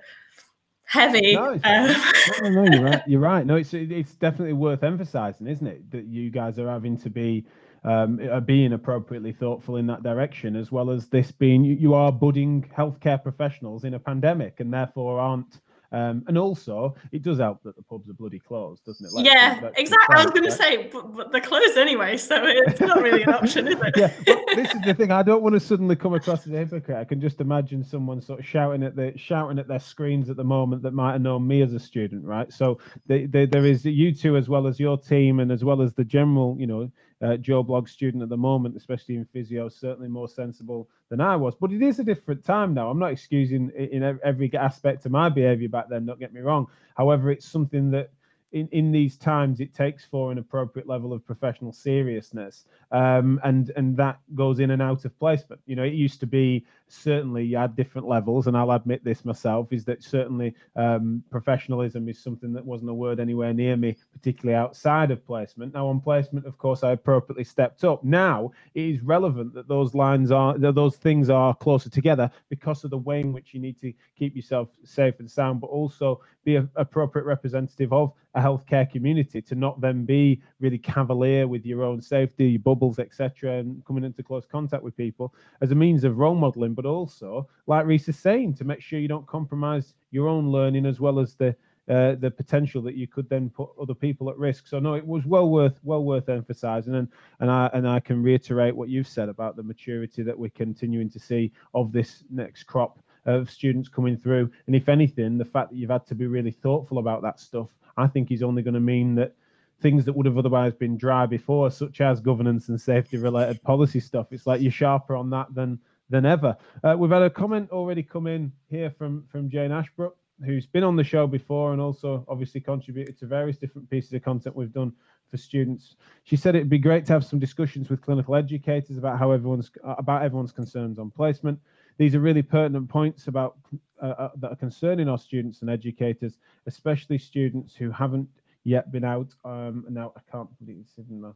heavy. 0.85 1.33
No, 1.35 1.59
uh, 1.63 1.93
no, 2.41 2.49
no, 2.49 2.63
you're 2.63 2.83
right. 2.83 3.01
You're 3.05 3.19
right. 3.19 3.45
No, 3.45 3.55
it's 3.55 3.73
it's 3.73 4.13
definitely 4.13 4.53
worth 4.53 4.83
emphasizing, 4.83 5.47
isn't 5.47 5.67
it, 5.67 5.91
that 5.91 6.05
you 6.05 6.29
guys 6.29 6.57
are 6.57 6.69
having 6.69 6.97
to 6.99 7.09
be 7.09 7.45
um, 7.83 8.19
being 8.45 8.73
appropriately 8.73 9.33
thoughtful 9.33 9.75
in 9.75 9.87
that 9.87 10.03
direction, 10.03 10.55
as 10.55 10.71
well 10.71 10.89
as 10.89 11.07
this 11.07 11.31
being 11.31 11.65
you, 11.65 11.75
you 11.75 11.93
are 11.93 12.11
budding 12.11 12.63
healthcare 12.77 13.21
professionals 13.21 13.83
in 13.83 13.95
a 13.95 13.99
pandemic, 13.99 14.61
and 14.61 14.73
therefore 14.73 15.19
aren't 15.19 15.59
um, 15.93 16.23
and 16.27 16.39
also, 16.39 16.95
it 17.11 17.21
does 17.21 17.37
help 17.37 17.61
that 17.61 17.75
the 17.75 17.83
pubs 17.83 18.09
are 18.09 18.13
bloody 18.13 18.39
closed, 18.39 18.83
doesn't 18.83 19.05
it? 19.05 19.13
Like, 19.13 19.25
yeah, 19.27 19.69
exactly. 19.77 20.15
I 20.15 20.23
was 20.23 20.31
going 20.31 20.45
to 20.45 20.51
say, 20.51 20.89
but, 20.91 21.15
but, 21.15 21.31
they're 21.31 21.39
closed 21.39 21.77
anyway, 21.77 22.17
so 22.17 22.41
it's 22.43 22.81
not 22.81 22.99
really 22.99 23.21
an 23.21 23.29
option, 23.29 23.67
is 23.67 23.77
it? 23.79 23.93
yeah, 23.95 24.11
this 24.55 24.73
is 24.73 24.81
the 24.81 24.95
thing. 24.95 25.11
I 25.11 25.21
don't 25.21 25.43
want 25.43 25.53
to 25.53 25.59
suddenly 25.59 25.95
come 25.95 26.15
across 26.15 26.47
as 26.47 26.53
a 26.53 26.57
hypocrite. 26.57 26.97
I 26.97 27.03
can 27.03 27.21
just 27.21 27.41
imagine 27.41 27.83
someone 27.83 28.21
sort 28.21 28.39
of 28.39 28.45
shouting 28.45 28.81
at 28.81 28.95
the 28.95 29.13
shouting 29.17 29.59
at 29.59 29.67
their 29.67 29.79
screens 29.79 30.31
at 30.31 30.35
the 30.35 30.43
moment 30.43 30.81
that 30.81 30.95
might 30.95 31.11
have 31.11 31.21
known 31.21 31.47
me 31.47 31.61
as 31.61 31.73
a 31.73 31.79
student, 31.79 32.25
right? 32.25 32.51
So 32.51 32.79
they, 33.05 33.27
they, 33.27 33.45
there 33.45 33.65
is 33.65 33.85
you 33.85 34.15
two 34.15 34.35
as 34.35 34.49
well 34.49 34.65
as 34.65 34.79
your 34.79 34.97
team, 34.97 35.41
and 35.41 35.51
as 35.51 35.63
well 35.63 35.79
as 35.79 35.93
the 35.93 36.03
general, 36.03 36.55
you 36.59 36.65
know, 36.65 36.91
uh, 37.23 37.37
Joe 37.37 37.63
Blogg 37.63 37.87
student 37.87 38.21
at 38.21 38.29
the 38.29 38.37
moment, 38.37 38.75
especially 38.75 39.15
in 39.15 39.25
physio, 39.25 39.69
certainly 39.69 40.09
more 40.09 40.27
sensible 40.27 40.89
than 41.09 41.21
I 41.21 41.35
was. 41.35 41.55
But 41.55 41.71
it 41.71 41.81
is 41.81 41.99
a 41.99 42.03
different 42.03 42.43
time 42.43 42.73
now. 42.73 42.89
I'm 42.89 42.99
not 42.99 43.11
excusing 43.11 43.71
in 43.71 44.19
every 44.23 44.53
aspect 44.55 45.05
of 45.05 45.11
my 45.11 45.29
behaviour 45.29 45.69
back 45.69 45.89
then. 45.89 46.05
Don't 46.05 46.19
get 46.19 46.33
me 46.33 46.41
wrong. 46.41 46.67
However, 46.95 47.31
it's 47.31 47.47
something 47.47 47.89
that 47.91 48.11
in, 48.53 48.67
in 48.71 48.91
these 48.91 49.17
times 49.17 49.59
it 49.59 49.73
takes 49.73 50.05
for 50.05 50.31
an 50.31 50.37
appropriate 50.37 50.87
level 50.87 51.11
of 51.11 51.25
professional 51.25 51.73
seriousness 51.73 52.65
um, 52.91 53.39
and 53.43 53.71
and 53.75 53.97
that 53.97 54.19
goes 54.35 54.59
in 54.59 54.71
and 54.71 54.81
out 54.81 55.05
of 55.05 55.19
placement 55.19 55.59
you 55.65 55.75
know 55.75 55.83
it 55.83 55.93
used 55.93 56.19
to 56.19 56.27
be 56.27 56.63
certainly 56.87 57.43
you 57.43 57.57
had 57.57 57.75
different 57.75 58.07
levels 58.07 58.47
and 58.47 58.57
i'll 58.57 58.71
admit 58.71 59.03
this 59.03 59.25
myself 59.25 59.71
is 59.71 59.85
that 59.85 60.03
certainly 60.03 60.53
um, 60.75 61.23
professionalism 61.29 62.07
is 62.07 62.21
something 62.21 62.53
that 62.53 62.65
wasn't 62.65 62.89
a 62.89 62.93
word 62.93 63.19
anywhere 63.19 63.53
near 63.53 63.75
me 63.75 63.95
particularly 64.11 64.55
outside 64.55 65.09
of 65.11 65.25
placement 65.25 65.73
now 65.73 65.87
on 65.87 65.99
placement 65.99 66.45
of 66.45 66.57
course 66.57 66.83
i 66.83 66.91
appropriately 66.91 67.43
stepped 67.43 67.83
up 67.83 68.03
now 68.03 68.51
it 68.75 68.83
is 68.83 69.01
relevant 69.01 69.53
that 69.53 69.67
those 69.67 69.93
lines 69.93 70.31
are 70.31 70.57
that 70.57 70.75
those 70.75 70.95
things 70.95 71.29
are 71.29 71.55
closer 71.55 71.89
together 71.89 72.29
because 72.49 72.83
of 72.83 72.89
the 72.89 72.97
way 72.97 73.21
in 73.21 73.33
which 73.33 73.53
you 73.53 73.59
need 73.59 73.79
to 73.79 73.93
keep 74.17 74.35
yourself 74.35 74.69
safe 74.83 75.19
and 75.19 75.29
sound 75.29 75.59
but 75.59 75.67
also 75.67 76.19
be 76.43 76.55
an 76.57 76.69
appropriate 76.75 77.25
representative 77.25 77.93
of 77.93 78.13
a 78.35 78.41
healthcare 78.41 78.89
community 78.89 79.41
to 79.41 79.55
not 79.55 79.79
then 79.79 80.05
be 80.05 80.41
really 80.59 80.77
cavalier 80.77 81.47
with 81.47 81.65
your 81.65 81.83
own 81.83 82.01
safety, 82.01 82.45
your 82.45 82.59
bubbles, 82.59 82.99
etc., 82.99 83.59
and 83.59 83.85
coming 83.85 84.03
into 84.03 84.23
close 84.23 84.45
contact 84.45 84.83
with 84.83 84.97
people 84.97 85.33
as 85.61 85.71
a 85.71 85.75
means 85.75 86.03
of 86.03 86.17
role 86.17 86.35
modeling, 86.35 86.73
but 86.73 86.82
also, 86.85 87.47
like 87.67 87.85
Reese 87.85 88.09
is 88.09 88.17
saying, 88.17 88.55
to 88.55 88.63
make 88.63 88.81
sure 88.81 88.99
you 88.99 89.07
don't 89.07 89.27
compromise 89.27 89.93
your 90.11 90.27
own 90.27 90.51
learning 90.51 90.85
as 90.85 90.99
well 90.99 91.19
as 91.19 91.35
the 91.35 91.55
uh, 91.89 92.15
the 92.15 92.31
potential 92.31 92.81
that 92.81 92.95
you 92.95 93.07
could 93.07 93.27
then 93.27 93.49
put 93.49 93.69
other 93.81 93.93
people 93.93 94.29
at 94.29 94.37
risk. 94.37 94.67
So 94.67 94.79
no, 94.79 94.93
it 94.93 95.05
was 95.05 95.25
well 95.25 95.49
worth 95.49 95.79
well 95.83 96.03
worth 96.03 96.29
emphasising, 96.29 96.95
and 96.95 97.09
and 97.41 97.51
I 97.51 97.69
and 97.73 97.87
I 97.87 97.99
can 97.99 98.23
reiterate 98.23 98.75
what 98.75 98.89
you've 98.89 99.07
said 99.07 99.27
about 99.27 99.57
the 99.57 99.63
maturity 99.63 100.23
that 100.23 100.37
we're 100.37 100.49
continuing 100.51 101.09
to 101.09 101.19
see 101.19 101.51
of 101.73 101.91
this 101.91 102.23
next 102.29 102.63
crop 102.63 102.99
of 103.25 103.49
students 103.49 103.89
coming 103.89 104.17
through. 104.17 104.49
And 104.67 104.75
if 104.75 104.89
anything, 104.89 105.37
the 105.37 105.45
fact 105.45 105.71
that 105.71 105.77
you've 105.77 105.89
had 105.89 106.05
to 106.07 106.15
be 106.15 106.27
really 106.27 106.51
thoughtful 106.51 106.99
about 106.99 107.21
that 107.23 107.39
stuff, 107.39 107.69
I 107.97 108.07
think 108.07 108.31
is 108.31 108.43
only 108.43 108.61
going 108.63 108.73
to 108.73 108.79
mean 108.79 109.15
that 109.15 109.35
things 109.81 110.05
that 110.05 110.13
would 110.13 110.25
have 110.25 110.37
otherwise 110.37 110.73
been 110.73 110.97
dry 110.97 111.25
before, 111.25 111.69
such 111.69 111.99
as 112.01 112.21
governance 112.21 112.69
and 112.69 112.79
safety 112.79 113.17
related 113.17 113.61
policy 113.63 113.99
stuff, 113.99 114.27
it's 114.31 114.47
like 114.47 114.61
you're 114.61 114.71
sharper 114.71 115.15
on 115.15 115.29
that 115.29 115.53
than 115.53 115.79
than 116.09 116.25
ever. 116.25 116.55
Uh, 116.83 116.95
we've 116.97 117.11
had 117.11 117.21
a 117.21 117.29
comment 117.29 117.69
already 117.71 118.03
come 118.03 118.27
in 118.27 118.51
here 118.69 118.91
from 118.91 119.25
from 119.31 119.49
Jane 119.49 119.71
Ashbrook, 119.71 120.15
who's 120.45 120.65
been 120.65 120.83
on 120.83 120.95
the 120.95 121.03
show 121.03 121.27
before 121.27 121.73
and 121.73 121.81
also 121.81 122.25
obviously 122.27 122.61
contributed 122.61 123.17
to 123.19 123.25
various 123.25 123.57
different 123.57 123.89
pieces 123.89 124.13
of 124.13 124.23
content 124.23 124.55
we've 124.55 124.73
done 124.73 124.93
for 125.29 125.37
students. 125.37 125.95
She 126.23 126.35
said 126.35 126.55
it'd 126.55 126.69
be 126.69 126.77
great 126.77 127.05
to 127.07 127.13
have 127.13 127.25
some 127.25 127.39
discussions 127.39 127.89
with 127.89 128.01
clinical 128.01 128.35
educators 128.35 128.97
about 128.97 129.17
how 129.17 129.31
everyone's 129.31 129.71
about 129.83 130.23
everyone's 130.23 130.51
concerns 130.51 130.99
on 130.99 131.09
placement. 131.09 131.59
These 131.97 132.15
are 132.15 132.19
really 132.19 132.41
pertinent 132.41 132.89
points 132.89 133.27
about 133.27 133.57
uh, 134.01 134.05
uh, 134.05 134.29
that 134.37 134.51
are 134.51 134.55
concerning 134.55 135.07
our 135.07 135.17
students 135.17 135.61
and 135.61 135.69
educators, 135.69 136.37
especially 136.65 137.17
students 137.17 137.75
who 137.75 137.91
haven't 137.91 138.27
yet 138.63 138.91
been 138.91 139.03
out. 139.03 139.33
Um, 139.45 139.85
now 139.89 140.13
I 140.15 140.21
can't 140.31 140.49
believe 140.59 140.77
it's 140.81 140.97
in 140.97 141.21
the 141.21 141.33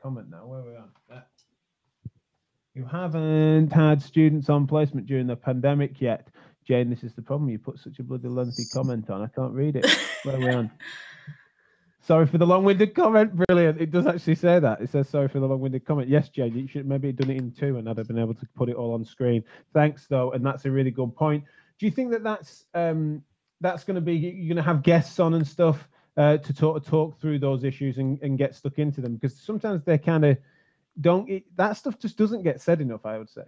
comment 0.00 0.30
now. 0.30 0.46
Where 0.46 0.62
we 0.62 0.74
are? 0.74 0.88
You 2.74 2.86
haven't 2.86 3.70
had 3.70 4.00
students 4.00 4.48
on 4.48 4.66
placement 4.66 5.06
during 5.06 5.26
the 5.26 5.36
pandemic 5.36 6.00
yet. 6.00 6.28
Jane, 6.66 6.88
this 6.88 7.04
is 7.04 7.12
the 7.12 7.20
problem. 7.20 7.50
You 7.50 7.58
put 7.58 7.78
such 7.78 7.98
a 7.98 8.02
bloody 8.02 8.28
lengthy 8.28 8.64
comment 8.72 9.10
on. 9.10 9.20
I 9.20 9.26
can't 9.26 9.52
read 9.52 9.76
it. 9.76 9.86
Where 10.22 10.36
are 10.36 10.38
we 10.38 10.48
on? 10.48 10.70
Sorry 12.00 12.26
for 12.26 12.38
the 12.38 12.46
long-winded 12.46 12.94
comment. 12.94 13.34
Brilliant. 13.46 13.80
It 13.80 13.90
does 13.90 14.06
actually 14.06 14.36
say 14.36 14.58
that. 14.58 14.80
It 14.80 14.90
says 14.90 15.08
sorry 15.08 15.28
for 15.28 15.38
the 15.38 15.46
long-winded 15.46 15.84
comment. 15.84 16.08
Yes, 16.08 16.30
Jane, 16.30 16.56
you 16.56 16.66
should 16.66 16.86
maybe 16.86 17.08
have 17.08 17.16
done 17.16 17.30
it 17.30 17.36
in 17.36 17.52
two, 17.52 17.76
and 17.76 17.88
I'd 17.88 17.98
have 17.98 18.08
been 18.08 18.18
able 18.18 18.34
to 18.34 18.46
put 18.56 18.70
it 18.70 18.76
all 18.76 18.94
on 18.94 19.04
screen. 19.04 19.44
Thanks, 19.74 20.06
though, 20.06 20.32
and 20.32 20.44
that's 20.44 20.64
a 20.64 20.70
really 20.70 20.90
good 20.90 21.14
point. 21.14 21.44
Do 21.78 21.84
you 21.84 21.92
think 21.92 22.10
that 22.12 22.22
that's 22.22 22.64
um, 22.72 23.22
that's 23.60 23.84
going 23.84 23.96
to 23.96 24.00
be 24.00 24.14
you're 24.14 24.54
going 24.54 24.56
to 24.56 24.62
have 24.62 24.82
guests 24.82 25.20
on 25.20 25.34
and 25.34 25.46
stuff 25.46 25.88
uh, 26.16 26.38
to 26.38 26.54
talk 26.54 26.84
talk 26.86 27.20
through 27.20 27.38
those 27.38 27.64
issues 27.64 27.98
and, 27.98 28.20
and 28.22 28.38
get 28.38 28.54
stuck 28.54 28.78
into 28.78 29.00
them 29.00 29.14
because 29.14 29.38
sometimes 29.38 29.84
they're 29.84 29.98
kind 29.98 30.24
of 30.24 30.38
don't. 31.00 31.28
It, 31.28 31.44
that 31.56 31.76
stuff 31.76 31.98
just 31.98 32.16
doesn't 32.16 32.42
get 32.42 32.60
said 32.60 32.80
enough. 32.80 33.04
I 33.04 33.18
would 33.18 33.30
say. 33.30 33.42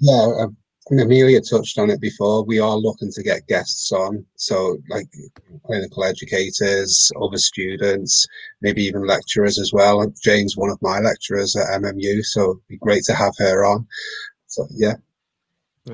Yeah, 0.00 0.46
Amelia 0.90 1.40
touched 1.40 1.78
on 1.78 1.90
it 1.90 2.00
before. 2.00 2.44
We 2.44 2.60
are 2.60 2.76
looking 2.76 3.10
to 3.12 3.22
get 3.22 3.46
guests 3.46 3.92
on, 3.92 4.24
so 4.36 4.78
like 4.88 5.06
clinical 5.66 6.04
educators, 6.04 7.10
other 7.20 7.36
students, 7.36 8.26
maybe 8.62 8.82
even 8.84 9.06
lecturers 9.06 9.58
as 9.58 9.72
well. 9.72 10.06
Jane's 10.22 10.56
one 10.56 10.70
of 10.70 10.80
my 10.80 11.00
lecturers 11.00 11.54
at 11.56 11.80
MMU, 11.80 12.24
so 12.24 12.42
it'd 12.42 12.68
be 12.68 12.76
great 12.78 13.04
to 13.04 13.14
have 13.14 13.34
her 13.38 13.64
on. 13.64 13.86
So 14.46 14.66
yeah. 14.70 14.94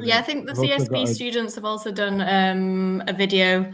Yeah, 0.02 0.18
I 0.18 0.22
think 0.22 0.46
the 0.46 0.54
CSP 0.54 1.06
students 1.06 1.54
have 1.54 1.64
also 1.64 1.92
done 1.92 2.20
um, 2.20 3.02
a 3.06 3.12
video, 3.12 3.72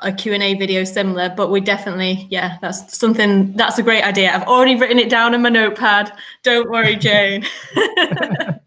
a 0.00 0.12
Q&A 0.12 0.54
video 0.54 0.84
similar, 0.84 1.32
but 1.36 1.50
we 1.50 1.60
definitely, 1.60 2.26
yeah, 2.30 2.58
that's 2.60 2.96
something, 2.96 3.52
that's 3.54 3.78
a 3.78 3.82
great 3.82 4.04
idea. 4.04 4.32
I've 4.32 4.46
already 4.46 4.76
written 4.76 4.98
it 4.98 5.10
down 5.10 5.34
in 5.34 5.42
my 5.42 5.48
notepad. 5.48 6.12
Don't 6.42 6.70
worry, 6.70 6.96
Jane. 6.96 7.44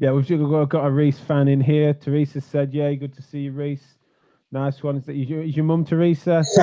Yeah, 0.00 0.12
we've 0.12 0.28
got, 0.28 0.68
got 0.68 0.86
a 0.86 0.90
Reese 0.90 1.18
fan 1.18 1.48
in 1.48 1.60
here. 1.60 1.92
Teresa 1.92 2.40
said, 2.40 2.72
"Yeah, 2.72 2.92
good 2.94 3.14
to 3.14 3.22
see 3.22 3.40
you, 3.40 3.52
Reese. 3.52 3.96
Nice 4.52 4.82
one. 4.82 4.96
Is, 4.96 5.06
that, 5.06 5.16
is, 5.16 5.28
your, 5.28 5.42
is 5.42 5.56
your 5.56 5.64
mum 5.64 5.84
Teresa? 5.84 6.44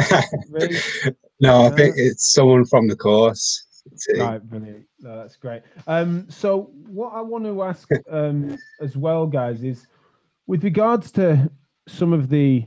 no, 1.41 1.65
I 1.65 1.69
think 1.71 1.95
it's 1.97 2.33
someone 2.33 2.65
from 2.65 2.87
the 2.87 2.95
course. 2.95 3.63
Right, 4.17 4.41
brilliant. 4.41 4.87
No, 4.99 5.17
that's 5.17 5.35
great. 5.35 5.61
Um, 5.85 6.27
so 6.29 6.71
what 6.87 7.13
I 7.13 7.21
want 7.21 7.43
to 7.43 7.63
ask 7.63 7.87
um, 8.09 8.57
as 8.81 8.95
well, 8.95 9.27
guys, 9.27 9.63
is 9.63 9.85
with 10.47 10.63
regards 10.63 11.11
to 11.13 11.51
some 11.87 12.13
of 12.13 12.29
the 12.29 12.65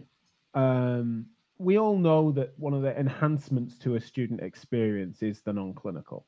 um, 0.54 1.26
we 1.58 1.78
all 1.78 1.96
know 1.98 2.30
that 2.32 2.52
one 2.56 2.74
of 2.74 2.82
the 2.82 2.98
enhancements 2.98 3.78
to 3.78 3.96
a 3.96 4.00
student 4.00 4.40
experience 4.40 5.22
is 5.22 5.40
the 5.40 5.52
non-clinical 5.52 6.24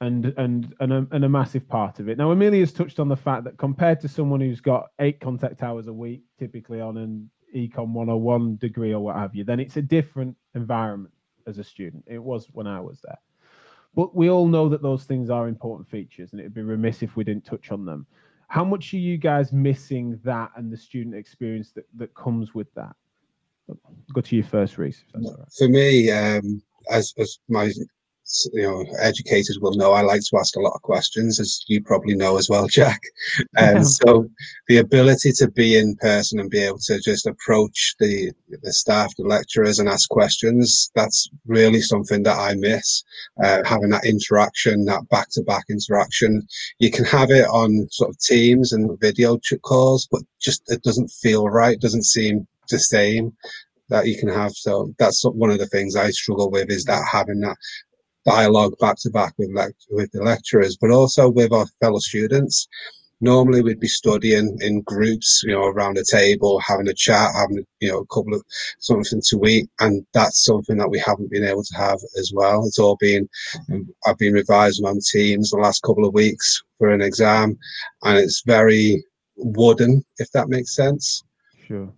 and 0.00 0.26
and 0.36 0.74
and 0.80 0.92
a, 0.92 1.06
and 1.10 1.24
a 1.24 1.28
massive 1.28 1.68
part 1.68 2.00
of 2.00 2.08
it. 2.08 2.18
Now, 2.18 2.30
Amelia's 2.30 2.72
touched 2.72 3.00
on 3.00 3.08
the 3.08 3.16
fact 3.16 3.44
that 3.44 3.56
compared 3.56 4.00
to 4.00 4.08
someone 4.08 4.40
who's 4.40 4.60
got 4.60 4.90
eight 4.98 5.20
contact 5.20 5.62
hours 5.62 5.86
a 5.86 5.92
week, 5.92 6.22
typically 6.38 6.80
on 6.80 6.96
an 6.96 7.30
econ 7.54 7.92
101 7.92 8.56
degree 8.56 8.92
or 8.92 9.00
what 9.00 9.16
have 9.16 9.34
you, 9.34 9.44
then 9.44 9.60
it's 9.60 9.76
a 9.76 9.82
different 9.82 10.36
environment 10.54 11.14
as 11.46 11.58
a 11.58 11.64
student. 11.64 12.04
It 12.06 12.22
was 12.22 12.46
when 12.52 12.66
I 12.66 12.80
was 12.80 13.00
there. 13.02 13.18
But 13.94 14.14
we 14.14 14.28
all 14.28 14.46
know 14.46 14.68
that 14.68 14.82
those 14.82 15.04
things 15.04 15.30
are 15.30 15.48
important 15.48 15.88
features, 15.88 16.32
and 16.32 16.40
it 16.40 16.44
would 16.44 16.54
be 16.54 16.62
remiss 16.62 17.02
if 17.02 17.16
we 17.16 17.24
didn't 17.24 17.46
touch 17.46 17.70
on 17.70 17.86
them. 17.86 18.06
How 18.48 18.64
much 18.64 18.92
are 18.92 18.98
you 18.98 19.16
guys 19.16 19.52
missing 19.52 20.20
that 20.22 20.50
and 20.56 20.70
the 20.70 20.76
student 20.76 21.14
experience 21.14 21.70
that, 21.72 21.86
that 21.96 22.14
comes 22.14 22.54
with 22.54 22.72
that? 22.74 22.94
Go 24.12 24.20
to 24.20 24.36
you 24.36 24.42
first, 24.42 24.78
Reese. 24.78 25.04
For 25.58 25.68
me, 25.68 26.10
um, 26.10 26.62
as 26.90 27.12
as 27.18 27.38
my 27.48 27.70
you 28.52 28.62
know 28.62 28.84
educators 28.98 29.58
will 29.60 29.74
know 29.74 29.92
I 29.92 30.00
like 30.00 30.20
to 30.20 30.38
ask 30.38 30.56
a 30.56 30.60
lot 30.60 30.74
of 30.74 30.82
questions, 30.82 31.38
as 31.38 31.64
you 31.68 31.82
probably 31.82 32.14
know 32.14 32.38
as 32.38 32.48
well, 32.48 32.66
Jack. 32.78 33.00
And 33.56 33.78
um, 33.78 33.84
so 33.84 34.28
the 34.68 34.78
ability 34.78 35.32
to 35.32 35.50
be 35.50 35.76
in 35.76 35.96
person 35.96 36.40
and 36.40 36.50
be 36.50 36.62
able 36.62 36.78
to 36.86 37.00
just 37.00 37.26
approach 37.26 37.94
the 37.98 38.32
the 38.62 38.72
staff, 38.72 39.14
the 39.16 39.24
lecturers, 39.24 39.78
and 39.78 39.88
ask 39.88 40.08
questions 40.08 40.90
that's 40.94 41.28
really 41.46 41.80
something 41.80 42.22
that 42.24 42.38
I 42.38 42.54
miss. 42.54 43.02
Uh, 43.42 43.62
having 43.64 43.90
that 43.90 44.04
interaction, 44.04 44.84
that 44.86 45.08
back 45.08 45.28
to 45.32 45.42
back 45.42 45.64
interaction. 45.68 46.46
You 46.78 46.90
can 46.90 47.04
have 47.04 47.30
it 47.30 47.46
on 47.46 47.88
sort 47.90 48.10
of 48.10 48.18
Teams 48.18 48.72
and 48.72 48.98
video 49.00 49.38
calls, 49.62 50.08
but 50.10 50.22
just 50.40 50.62
it 50.68 50.82
doesn't 50.82 51.10
feel 51.10 51.48
right. 51.48 51.80
Doesn't 51.80 52.04
seem 52.04 52.46
the 52.68 52.78
same 52.78 53.32
that 53.88 54.06
you 54.06 54.18
can 54.18 54.28
have. 54.28 54.52
So 54.52 54.92
that's 54.98 55.22
one 55.24 55.50
of 55.50 55.58
the 55.58 55.66
things 55.66 55.96
I 55.96 56.10
struggle 56.10 56.50
with 56.50 56.70
is 56.70 56.84
that 56.84 57.06
having 57.10 57.40
that 57.40 57.56
dialogue 58.24 58.74
back 58.80 58.96
to 59.00 59.10
back 59.10 59.32
with 59.38 59.50
with 59.90 60.10
the 60.12 60.22
lecturers, 60.22 60.76
but 60.76 60.90
also 60.90 61.30
with 61.30 61.52
our 61.52 61.66
fellow 61.80 61.98
students. 61.98 62.68
Normally, 63.22 63.62
we'd 63.62 63.80
be 63.80 63.88
studying 63.88 64.58
in 64.60 64.82
groups, 64.82 65.42
you 65.42 65.52
know, 65.52 65.64
around 65.64 65.96
a 65.96 66.04
table, 66.04 66.60
having 66.60 66.86
a 66.86 66.92
chat, 66.92 67.30
having 67.34 67.64
you 67.80 67.90
know 67.90 68.00
a 68.00 68.14
couple 68.14 68.34
of 68.34 68.42
something 68.78 69.22
to 69.28 69.46
eat, 69.46 69.70
and 69.80 70.04
that's 70.12 70.44
something 70.44 70.76
that 70.76 70.90
we 70.90 70.98
haven't 70.98 71.30
been 71.30 71.44
able 71.44 71.64
to 71.64 71.76
have 71.76 71.98
as 72.18 72.30
well. 72.34 72.66
It's 72.66 72.78
all 72.78 72.96
been 73.00 73.26
um, 73.72 73.88
I've 74.06 74.18
been 74.18 74.34
revising 74.34 74.84
on 74.84 74.98
Teams 75.00 75.50
the 75.50 75.56
last 75.56 75.82
couple 75.82 76.06
of 76.06 76.12
weeks 76.12 76.62
for 76.76 76.90
an 76.90 77.00
exam, 77.00 77.56
and 78.02 78.18
it's 78.18 78.42
very 78.44 79.02
wooden, 79.36 80.04
if 80.18 80.30
that 80.32 80.50
makes 80.50 80.74
sense. 80.74 81.24
Sure. 81.66 81.90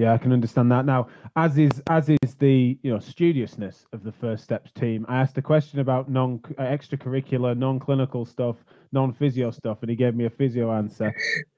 Yeah, 0.00 0.14
I 0.14 0.16
can 0.16 0.32
understand 0.32 0.72
that. 0.72 0.86
Now, 0.86 1.08
as 1.36 1.58
is 1.58 1.82
as 1.90 2.08
is 2.08 2.34
the 2.38 2.78
you 2.82 2.90
know 2.90 3.00
studiousness 3.00 3.84
of 3.92 4.02
the 4.02 4.12
First 4.12 4.42
Steps 4.42 4.72
team. 4.72 5.04
I 5.10 5.20
asked 5.20 5.36
a 5.36 5.42
question 5.42 5.78
about 5.80 6.10
non 6.10 6.40
uh, 6.56 6.62
extracurricular, 6.62 7.54
non-clinical 7.54 8.24
stuff, 8.24 8.56
non-physio 8.92 9.50
stuff, 9.50 9.82
and 9.82 9.90
he 9.90 9.96
gave 9.96 10.14
me 10.14 10.24
a 10.24 10.30
physio 10.30 10.72
answer. 10.72 11.14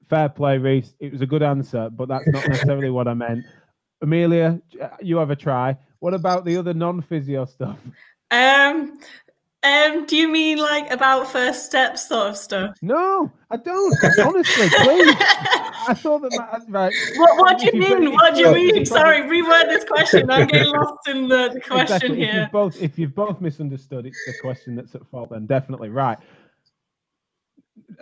Fair 0.09 0.27
play, 0.27 0.57
Reese. 0.57 0.93
It 0.99 1.13
was 1.13 1.21
a 1.21 1.25
good 1.25 1.41
answer, 1.41 1.89
but 1.89 2.09
that's 2.09 2.27
not 2.27 2.45
necessarily 2.49 2.89
what 2.89 3.07
I 3.07 3.13
meant. 3.13 3.45
Amelia, 4.01 4.61
you 5.01 5.15
have 5.15 5.29
a 5.29 5.37
try. 5.37 5.77
What 5.99 6.13
about 6.13 6.43
the 6.43 6.57
other 6.57 6.73
non-physio 6.73 7.45
stuff? 7.45 7.77
Um, 8.29 8.99
Um, 9.63 10.05
do 10.05 10.17
you 10.17 10.27
mean 10.27 10.57
like 10.57 10.91
about 10.91 11.31
first 11.31 11.65
steps 11.65 12.09
sort 12.09 12.31
of 12.31 12.37
stuff? 12.37 12.75
No, 12.81 13.31
I 13.49 13.55
don't. 13.55 13.95
Honestly, 14.19 14.67
please. 14.69 15.15
I 15.87 15.93
thought 15.93 16.21
that 16.21 16.31
my, 16.67 16.85
right. 16.85 16.93
What, 17.15 17.37
what 17.37 17.59
do 17.59 17.65
you 17.65 17.79
mean? 17.79 18.11
What 18.13 18.35
do 18.35 18.41
you 18.41 18.53
mean? 18.53 18.85
Sorry, 18.85 19.21
reword 19.21 19.69
this 19.69 19.83
question. 19.83 20.29
I'm 20.29 20.47
getting 20.47 20.71
lost 20.73 21.07
in 21.07 21.27
the, 21.27 21.51
the 21.53 21.61
question 21.61 22.13
exactly. 22.13 22.17
here. 22.17 22.29
If 22.29 22.35
you've 22.35 22.51
both 22.51 22.81
if 22.81 22.99
you've 22.99 23.15
both 23.15 23.41
misunderstood, 23.41 24.05
it's 24.05 24.25
the 24.25 24.33
question 24.41 24.75
that's 24.75 24.95
at 24.95 25.05
fault. 25.07 25.29
Then 25.31 25.45
definitely 25.45 25.89
right. 25.89 26.17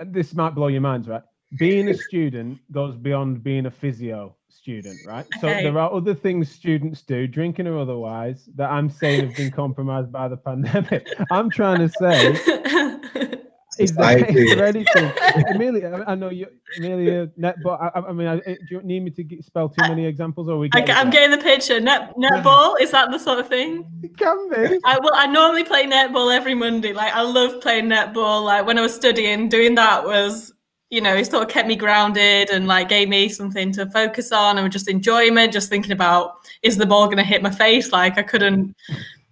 This 0.06 0.34
might 0.34 0.56
blow 0.56 0.68
your 0.68 0.82
minds, 0.82 1.08
right? 1.08 1.24
Being 1.58 1.90
a 1.90 1.94
student 1.94 2.60
goes 2.72 2.96
beyond 2.96 3.44
being 3.44 3.66
a 3.66 3.72
physio 3.72 4.36
student, 4.48 4.98
right? 5.06 5.26
So 5.40 5.48
there 5.48 5.78
are 5.78 5.92
other 5.92 6.14
things 6.14 6.50
students 6.50 7.02
do, 7.02 7.28
drinking 7.28 7.68
or 7.68 7.78
otherwise, 7.78 8.50
that 8.56 8.70
I'm 8.70 8.90
saying 8.90 9.26
have 9.26 9.36
been 9.36 9.52
compromised 9.64 10.12
by 10.12 10.28
the 10.28 10.38
pandemic. 10.38 11.08
I'm 11.32 11.50
trying 11.50 11.80
to 11.80 11.90
say 11.90 13.41
Is 13.84 13.98
I 13.98 14.14
agree. 14.14 14.52
is 14.52 14.56
there 14.56 14.66
anything, 14.66 15.12
Amelia? 15.56 16.04
I 16.08 16.12
I 16.12 16.16
know 16.16 16.30
you, 16.30 16.48
Amelia. 16.78 17.24
Uh, 17.24 17.26
net, 17.38 17.56
but 17.64 17.80
I, 17.82 18.00
I 18.00 18.12
mean, 18.14 18.28
I, 18.28 18.38
uh, 18.38 18.42
do 18.44 18.58
you 18.70 18.82
need 18.84 19.04
me 19.04 19.12
to 19.12 19.24
get, 19.24 19.44
spell 19.44 19.70
too 19.70 19.82
many 19.88 20.06
examples, 20.06 20.48
or 20.48 20.54
are 20.54 20.58
we? 20.58 20.70
I, 20.74 20.82
getting 20.82 20.96
am 20.96 21.10
getting 21.10 21.32
the 21.32 21.44
picture. 21.44 21.80
Net 21.80 22.14
netball 22.18 22.76
is 22.80 22.92
that 22.92 23.12
the 23.12 23.18
sort 23.18 23.40
of 23.40 23.48
thing? 23.48 23.86
It 24.04 24.18
can 24.18 24.50
be. 24.50 24.80
I 24.86 25.00
well, 25.00 25.14
I 25.16 25.28
normally 25.28 25.64
play 25.64 25.86
netball 25.88 26.36
every 26.36 26.56
Monday. 26.56 26.94
Like 26.94 27.14
I 27.14 27.22
love 27.22 27.62
playing 27.62 27.86
netball. 27.86 28.44
Like 28.44 28.66
when 28.66 28.78
I 28.78 28.82
was 28.82 28.94
studying, 28.94 29.50
doing 29.50 29.76
that 29.76 30.04
was, 30.04 30.54
you 30.90 31.02
know, 31.02 31.16
it 31.16 31.30
sort 31.30 31.44
of 31.44 31.50
kept 31.50 31.68
me 31.68 31.76
grounded 31.76 32.50
and 32.50 32.68
like 32.68 32.90
gave 32.90 33.10
me 33.10 33.30
something 33.30 33.72
to 33.74 33.90
focus 33.90 34.32
on 34.32 34.58
and 34.58 34.72
just 34.72 34.88
enjoyment. 34.88 35.54
Just 35.54 35.70
thinking 35.70 35.92
about 35.92 36.36
is 36.62 36.78
the 36.78 36.86
ball 36.86 37.06
going 37.06 37.18
to 37.18 37.24
hit 37.24 37.42
my 37.42 37.52
face? 37.52 37.92
Like 37.92 38.18
I 38.18 38.24
couldn't 38.24 38.76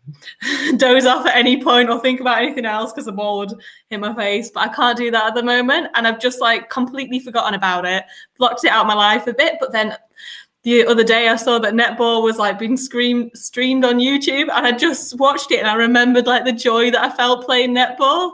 doze 0.78 1.06
off 1.06 1.26
at 1.26 1.36
any 1.36 1.62
point 1.62 1.90
or 1.90 2.00
think 2.00 2.20
about 2.20 2.42
anything 2.42 2.66
else 2.66 2.92
because 2.92 3.06
the 3.06 3.12
ball 3.12 3.40
would 3.40 3.54
hit 3.90 4.00
my 4.00 4.14
face. 4.16 4.50
But 4.52 4.70
I 4.70 4.74
can't 4.74 4.98
do 4.98 5.12
that 5.12 5.28
at 5.28 5.36
the 5.36 5.44
moment, 5.44 5.88
and 5.96 6.08
I've 6.08 6.20
just 6.20 6.42
like 6.42 6.70
completely 6.70 7.20
forgotten 7.20 7.54
about 7.54 7.86
it, 7.86 8.06
blocked 8.38 8.64
it 8.64 8.72
out 8.72 8.82
of 8.82 8.88
my 8.88 8.94
life 8.94 9.28
a 9.28 9.34
bit. 9.34 9.56
But 9.60 9.72
then 9.72 9.96
the 10.64 10.86
other 10.86 11.04
day 11.04 11.30
I 11.30 11.36
saw 11.36 11.58
that 11.60 11.74
netball 11.74 12.22
was 12.24 12.38
like 12.38 12.60
being 12.60 12.78
screamed 12.78 13.32
streamed 13.34 13.86
on 13.86 14.00
YouTube 14.00 14.50
and 14.54 14.68
I 14.68 14.72
just 14.74 15.18
watched 15.18 15.52
it 15.52 15.60
and 15.60 15.68
I 15.68 15.76
remembered 15.76 16.28
like 16.28 16.44
the 16.44 16.52
joy 16.52 16.92
that 16.92 17.02
I 17.02 17.16
felt 17.16 17.46
playing 17.46 17.74
netball. 17.74 18.34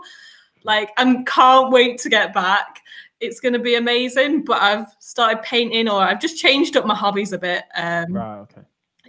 Like 0.64 0.90
I 0.98 1.24
can't 1.28 1.72
wait 1.72 2.00
to 2.00 2.10
get 2.10 2.34
back. 2.34 2.82
It's 3.20 3.40
going 3.40 3.54
to 3.54 3.60
be 3.60 3.76
amazing, 3.76 4.44
but 4.44 4.62
I've 4.62 4.88
started 5.00 5.42
painting 5.44 5.88
or 5.88 6.02
I've 6.02 6.20
just 6.20 6.38
changed 6.38 6.76
up 6.76 6.86
my 6.86 6.96
hobbies 6.96 7.32
a 7.32 7.38
bit. 7.38 7.64
Um, 7.76 8.14
Right. 8.14 8.40
Okay. 8.40 8.62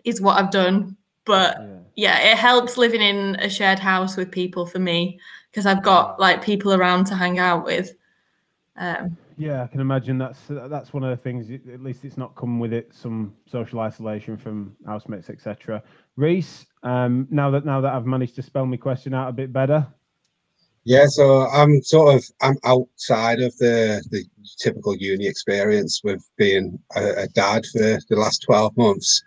Is 0.05 0.21
what 0.21 0.39
I've 0.39 0.53
done, 0.53 0.97
but 1.27 1.59
Yeah. 1.61 1.79
yeah, 1.97 2.33
it 2.33 2.39
helps 2.39 2.79
living 2.79 3.03
in 3.03 3.37
a 3.37 3.51
shared 3.51 3.79
house 3.79 4.17
with 4.17 4.31
people 4.31 4.65
for 4.67 4.79
me 4.79 5.21
because 5.51 5.67
I've 5.67 5.83
got 5.83 6.19
like 6.19 6.43
people 6.43 6.73
around 6.73 7.05
to 7.07 7.15
hang 7.15 7.39
out 7.39 7.65
with. 7.65 7.95
Um, 8.77 9.17
Yeah, 9.39 9.63
I 9.63 9.67
can 9.67 9.81
imagine 9.81 10.17
that's 10.19 10.41
that's 10.49 10.93
one 10.95 11.05
of 11.05 11.11
the 11.11 11.23
things. 11.23 11.51
At 11.51 11.83
least 11.83 12.05
it's 12.05 12.17
not 12.17 12.35
come 12.37 12.59
with 12.59 12.73
it 12.73 12.95
some 12.95 13.35
social 13.47 13.81
isolation 13.81 14.37
from 14.39 14.75
housemates, 14.87 15.29
etc. 15.29 15.83
Reese, 16.17 16.65
um, 16.83 17.27
now 17.31 17.51
that 17.51 17.65
now 17.67 17.81
that 17.83 17.93
I've 17.95 18.07
managed 18.07 18.37
to 18.37 18.43
spell 18.43 18.65
my 18.67 18.79
question 18.79 19.13
out 19.13 19.29
a 19.29 19.33
bit 19.33 19.53
better, 19.53 19.87
Yeah, 20.85 21.07
so 21.09 21.47
I'm 21.49 21.83
sort 21.83 22.15
of 22.15 22.25
I'm 22.41 22.57
outside 22.65 23.41
of 23.41 23.57
the 23.59 24.03
the 24.11 24.25
typical 24.59 24.95
uni 24.97 25.27
experience 25.27 26.01
with 26.05 26.23
being 26.39 26.79
a, 26.95 27.25
a 27.25 27.29
dad 27.29 27.65
for 27.73 27.99
the 28.09 28.17
last 28.17 28.43
12 28.43 28.77
months, 28.77 29.23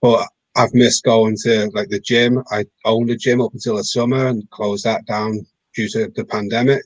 but 0.00 0.26
I've 0.56 0.74
missed 0.74 1.04
going 1.04 1.36
to 1.44 1.70
like 1.74 1.88
the 1.88 2.00
gym. 2.00 2.42
I 2.50 2.64
owned 2.84 3.10
a 3.10 3.16
gym 3.16 3.40
up 3.40 3.52
until 3.52 3.76
the 3.76 3.84
summer 3.84 4.26
and 4.26 4.48
closed 4.50 4.84
that 4.84 5.06
down 5.06 5.46
due 5.74 5.88
to 5.88 6.10
the 6.16 6.24
pandemic. 6.24 6.82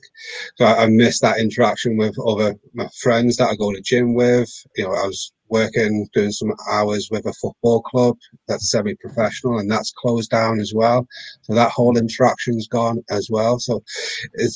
So 0.57 0.65
I, 0.65 0.83
I 0.83 0.87
missed 0.87 1.21
that 1.21 1.39
interaction 1.39 1.97
with 1.97 2.15
other 2.19 2.55
my 2.73 2.87
friends 3.01 3.37
that 3.37 3.49
I 3.49 3.55
go 3.55 3.71
to 3.71 3.81
gym 3.81 4.13
with. 4.13 4.49
You 4.75 4.85
know, 4.85 4.91
I 4.91 5.07
was 5.07 5.31
working 5.49 6.07
doing 6.13 6.31
some 6.31 6.53
hours 6.69 7.09
with 7.11 7.25
a 7.25 7.33
football 7.33 7.81
club 7.81 8.17
that's 8.47 8.71
semi-professional 8.71 9.59
and 9.59 9.69
that's 9.69 9.91
closed 9.91 10.31
down 10.31 10.59
as 10.59 10.73
well. 10.73 11.07
So 11.41 11.53
that 11.53 11.71
whole 11.71 11.97
interaction's 11.97 12.67
gone 12.67 13.03
as 13.09 13.29
well. 13.29 13.59
So 13.59 13.83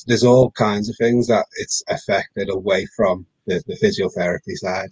there's 0.07 0.23
all 0.23 0.51
kinds 0.51 0.89
of 0.89 0.95
things 0.97 1.27
that 1.27 1.45
it's 1.57 1.83
affected 1.89 2.49
away 2.49 2.87
from 2.95 3.25
the, 3.49 3.61
the 3.67 3.75
physiotherapy 3.75 4.55
side. 4.55 4.89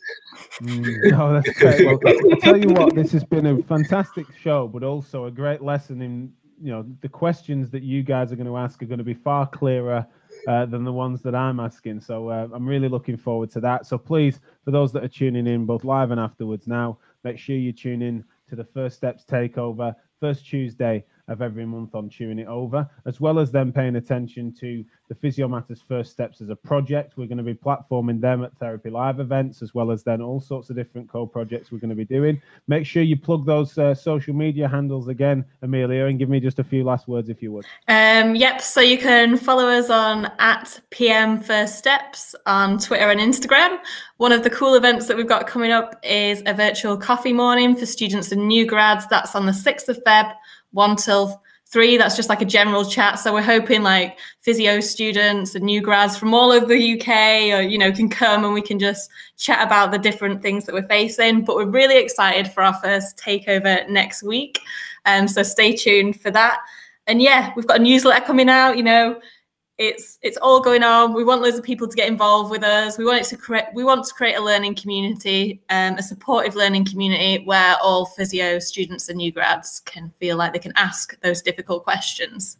Mm, 0.61 1.11
no, 1.11 1.33
that's 1.33 1.57
great. 1.59 1.85
Well, 1.85 1.99
I'll 2.31 2.41
tell 2.41 2.57
you 2.57 2.69
what, 2.69 2.95
this 2.95 3.11
has 3.11 3.23
been 3.23 3.45
a 3.45 3.63
fantastic 3.63 4.25
show, 4.41 4.67
but 4.67 4.83
also 4.83 5.25
a 5.25 5.31
great 5.31 5.61
lesson 5.61 6.01
in 6.01 6.33
you 6.59 6.71
know 6.71 6.85
the 7.01 7.09
questions 7.09 7.69
that 7.69 7.83
you 7.83 8.01
guys 8.01 8.31
are 8.31 8.35
going 8.35 8.47
to 8.47 8.57
ask 8.57 8.81
are 8.81 8.87
going 8.87 8.97
to 8.97 9.03
be 9.03 9.13
far 9.13 9.47
clearer 9.47 10.05
uh, 10.47 10.65
than 10.65 10.83
the 10.83 10.91
ones 10.91 11.21
that 11.21 11.35
I'm 11.35 11.59
asking. 11.59 12.01
So 12.01 12.29
uh, 12.29 12.47
I'm 12.53 12.65
really 12.65 12.89
looking 12.89 13.17
forward 13.17 13.51
to 13.51 13.59
that. 13.61 13.85
So 13.85 13.97
please, 13.97 14.39
for 14.65 14.71
those 14.71 14.91
that 14.93 15.03
are 15.03 15.09
tuning 15.09 15.47
in 15.47 15.65
both 15.65 15.83
live 15.83 16.11
and 16.11 16.19
afterwards 16.19 16.67
now, 16.67 16.97
make 17.23 17.37
sure 17.37 17.55
you 17.55 17.71
tune 17.71 18.01
in 18.01 18.23
to 18.49 18.55
the 18.55 18.63
First 18.63 18.97
Steps 18.97 19.23
Takeover 19.25 19.93
first 20.19 20.45
Tuesday 20.45 21.05
of 21.27 21.41
every 21.41 21.65
month 21.65 21.95
on 21.95 22.09
Chewing 22.09 22.39
It 22.39 22.47
Over, 22.47 22.89
as 23.05 23.19
well 23.19 23.39
as 23.39 23.51
them 23.51 23.71
paying 23.73 23.97
attention 23.97 24.53
to 24.59 24.83
the 25.09 25.15
Physio 25.15 25.47
Matters 25.47 25.83
First 25.87 26.11
Steps 26.11 26.41
as 26.41 26.49
a 26.49 26.55
project. 26.55 27.17
We're 27.17 27.27
going 27.27 27.37
to 27.37 27.43
be 27.43 27.53
platforming 27.53 28.19
them 28.19 28.43
at 28.43 28.57
Therapy 28.57 28.89
Live 28.89 29.19
events, 29.19 29.61
as 29.61 29.73
well 29.73 29.91
as 29.91 30.03
then 30.03 30.21
all 30.21 30.39
sorts 30.39 30.69
of 30.69 30.75
different 30.75 31.09
co-projects 31.09 31.71
we're 31.71 31.79
going 31.79 31.89
to 31.89 31.95
be 31.95 32.05
doing. 32.05 32.41
Make 32.67 32.85
sure 32.85 33.03
you 33.03 33.17
plug 33.17 33.45
those 33.45 33.77
uh, 33.77 33.93
social 33.93 34.33
media 34.33 34.67
handles 34.67 35.07
again, 35.07 35.45
Amelia, 35.61 36.05
and 36.05 36.19
give 36.19 36.29
me 36.29 36.39
just 36.39 36.59
a 36.59 36.63
few 36.63 36.83
last 36.83 37.07
words 37.07 37.29
if 37.29 37.41
you 37.41 37.51
would. 37.51 37.65
Um, 37.87 38.35
yep, 38.35 38.61
so 38.61 38.81
you 38.81 38.97
can 38.97 39.37
follow 39.37 39.67
us 39.67 39.89
on 39.89 40.31
at 40.39 40.79
PM 40.89 41.39
First 41.39 41.77
Steps 41.77 42.35
on 42.45 42.77
Twitter 42.77 43.09
and 43.09 43.19
Instagram. 43.19 43.79
One 44.17 44.31
of 44.31 44.43
the 44.43 44.49
cool 44.49 44.75
events 44.75 45.07
that 45.07 45.17
we've 45.17 45.27
got 45.27 45.47
coming 45.47 45.71
up 45.71 45.99
is 46.03 46.41
a 46.45 46.53
virtual 46.53 46.97
coffee 46.97 47.33
morning 47.33 47.75
for 47.75 47.85
students 47.85 48.31
and 48.31 48.47
new 48.47 48.65
grads. 48.65 49.05
That's 49.07 49.35
on 49.35 49.45
the 49.45 49.51
6th 49.51 49.89
of 49.89 50.03
Feb, 50.03 50.33
1 50.77 50.95
till 50.95 51.41
3. 51.65 51.97
That's 51.97 52.15
just 52.15 52.29
like 52.29 52.41
a 52.41 52.45
general 52.45 52.85
chat. 52.85 53.19
So 53.19 53.33
we're 53.33 53.41
hoping 53.41 53.83
like 53.83 54.17
physio 54.39 54.79
students 54.79 55.55
and 55.55 55.65
new 55.65 55.81
grads 55.81 56.17
from 56.17 56.33
all 56.33 56.51
over 56.51 56.65
the 56.65 57.01
UK 57.01 57.57
or, 57.57 57.61
you 57.61 57.77
know, 57.77 57.91
can 57.91 58.09
come 58.09 58.45
and 58.45 58.53
we 58.53 58.61
can 58.61 58.79
just 58.79 59.09
chat 59.37 59.65
about 59.65 59.91
the 59.91 59.97
different 59.97 60.41
things 60.41 60.65
that 60.65 60.73
we're 60.73 60.87
facing. 60.87 61.43
But 61.43 61.55
we're 61.57 61.65
really 61.69 61.97
excited 61.97 62.49
for 62.51 62.63
our 62.63 62.75
first 62.75 63.17
takeover 63.17 63.89
next 63.89 64.23
week. 64.23 64.59
Um, 65.05 65.27
so 65.27 65.43
stay 65.43 65.75
tuned 65.75 66.21
for 66.21 66.31
that 66.31 66.59
and 67.07 67.21
yeah, 67.21 67.53
we've 67.55 67.65
got 67.65 67.79
a 67.79 67.83
newsletter 67.83 68.25
coming 68.25 68.49
out. 68.49 68.77
You 68.77 68.83
know, 68.83 69.19
it's 69.77 70.17
it's 70.23 70.37
all 70.37 70.59
going 70.59 70.83
on. 70.83 71.13
We 71.13 71.23
want 71.23 71.41
loads 71.41 71.57
of 71.57 71.63
people 71.63 71.87
to 71.87 71.95
get 71.95 72.07
involved 72.07 72.49
with 72.49 72.63
us. 72.63 72.97
We 72.97 73.05
want 73.05 73.21
it 73.21 73.25
to 73.25 73.37
create. 73.37 73.65
We 73.73 73.83
want 73.83 74.05
to 74.05 74.13
create 74.13 74.35
a 74.35 74.41
learning 74.41 74.75
community, 74.75 75.61
um, 75.69 75.95
a 75.95 76.03
supportive 76.03 76.55
learning 76.55 76.85
community 76.85 77.43
where 77.45 77.75
all 77.81 78.05
physio 78.05 78.57
students 78.59 79.09
and 79.09 79.17
new 79.17 79.31
grads 79.31 79.81
can 79.85 80.11
feel 80.19 80.35
like 80.35 80.53
they 80.53 80.59
can 80.59 80.73
ask 80.75 81.19
those 81.21 81.41
difficult 81.41 81.83
questions. 81.83 82.57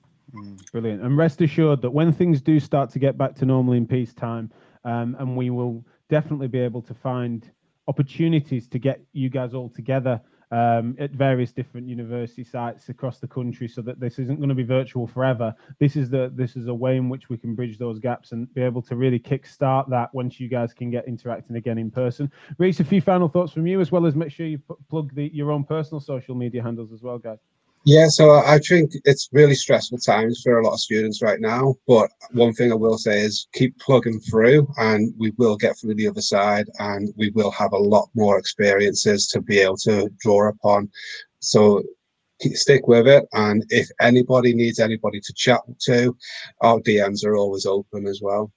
Brilliant. 0.72 1.02
And 1.02 1.18
rest 1.18 1.42
assured 1.42 1.82
that 1.82 1.90
when 1.90 2.12
things 2.12 2.42
do 2.42 2.60
start 2.60 2.90
to 2.92 3.00
get 3.00 3.18
back 3.18 3.34
to 3.36 3.46
normal 3.46 3.74
in 3.74 3.88
peacetime, 3.88 4.52
um, 4.86 5.16
and 5.20 5.36
we 5.36 5.50
will 5.50 5.84
definitely 6.10 6.48
be 6.48 6.60
able 6.60 6.82
to 6.84 6.94
find 6.94 7.50
opportunities 7.88 8.68
to 8.68 8.78
get 8.78 9.02
you 9.14 9.30
guys 9.30 9.54
all 9.54 9.70
together 9.70 10.22
um, 10.52 10.96
at 11.00 11.12
various 11.12 11.52
different 11.52 11.88
university 11.88 12.44
sites 12.44 12.90
across 12.90 13.20
the 13.20 13.28
country, 13.28 13.68
so 13.68 13.82
that 13.82 14.00
this 14.00 14.20
isn't 14.20 14.38
going 14.38 14.50
to 14.50 14.56
be 14.56 14.64
virtual 14.64 15.08
forever. 15.08 15.54
This 15.80 15.96
is 15.96 16.10
the 16.10 16.32
this 16.36 16.56
is 16.56 16.68
a 16.68 16.74
way 16.74 16.98
in 16.98 17.10
which 17.10 17.30
we 17.30 17.38
can 17.38 17.56
bridge 17.56 17.78
those 17.78 18.00
gaps 18.00 18.32
and 18.32 18.54
be 18.54 18.62
able 18.62 18.82
to 18.84 18.96
really 18.96 19.20
kickstart 19.20 19.90
that 19.90 20.14
once 20.14 20.40
you 20.40 20.48
guys 20.48 20.74
can 20.74 20.90
get 20.90 21.08
interacting 21.08 21.56
again 21.56 21.78
in 21.78 21.92
person. 21.92 22.32
Reese, 22.58 22.80
a 22.80 22.84
few 22.84 23.02
final 23.02 23.28
thoughts 23.28 23.52
from 23.52 23.68
you, 23.68 23.82
as 23.82 23.92
well 23.92 24.06
as 24.06 24.16
make 24.16 24.32
sure 24.32 24.46
you 24.46 24.60
put, 24.60 24.78
plug 24.90 25.14
the, 25.14 25.30
your 25.34 25.52
own 25.52 25.64
personal 25.64 26.00
social 26.00 26.36
media 26.36 26.64
handles 26.64 26.92
as 26.94 27.02
well, 27.02 27.18
guys. 27.18 27.40
Yeah, 27.90 28.10
so 28.10 28.32
I 28.32 28.60
think 28.60 28.92
it's 29.06 29.30
really 29.32 29.56
stressful 29.56 30.00
times 30.00 30.42
for 30.44 30.60
a 30.60 30.66
lot 30.66 30.74
of 30.74 30.82
students 30.82 31.22
right 31.22 31.40
now. 31.40 31.76
But 31.88 32.10
one 32.34 32.52
thing 32.52 32.70
I 32.70 32.76
will 32.76 32.98
say 32.98 33.22
is 33.22 33.48
keep 33.54 33.80
plugging 33.80 34.20
through, 34.20 34.68
and 34.76 35.14
we 35.18 35.32
will 35.38 35.56
get 35.56 35.80
through 35.80 35.96
the 35.96 36.10
other 36.10 36.20
side, 36.20 36.66
and 36.80 37.14
we 37.16 37.30
will 37.30 37.50
have 37.52 37.72
a 37.72 37.78
lot 37.78 38.10
more 38.14 38.38
experiences 38.38 39.28
to 39.28 39.40
be 39.40 39.60
able 39.60 39.78
to 39.78 40.10
draw 40.20 40.50
upon. 40.50 40.90
So 41.40 41.82
stick 42.42 42.90
with 42.90 43.08
it, 43.08 43.26
and 43.32 43.64
if 43.70 43.88
anybody 44.02 44.54
needs 44.54 44.80
anybody 44.80 45.22
to 45.22 45.34
chat 45.38 45.62
to, 45.86 46.14
our 46.60 46.82
DMs 46.82 47.24
are 47.24 47.38
always 47.38 47.66
open 47.66 48.06
as 48.06 48.20
well. 48.22 48.52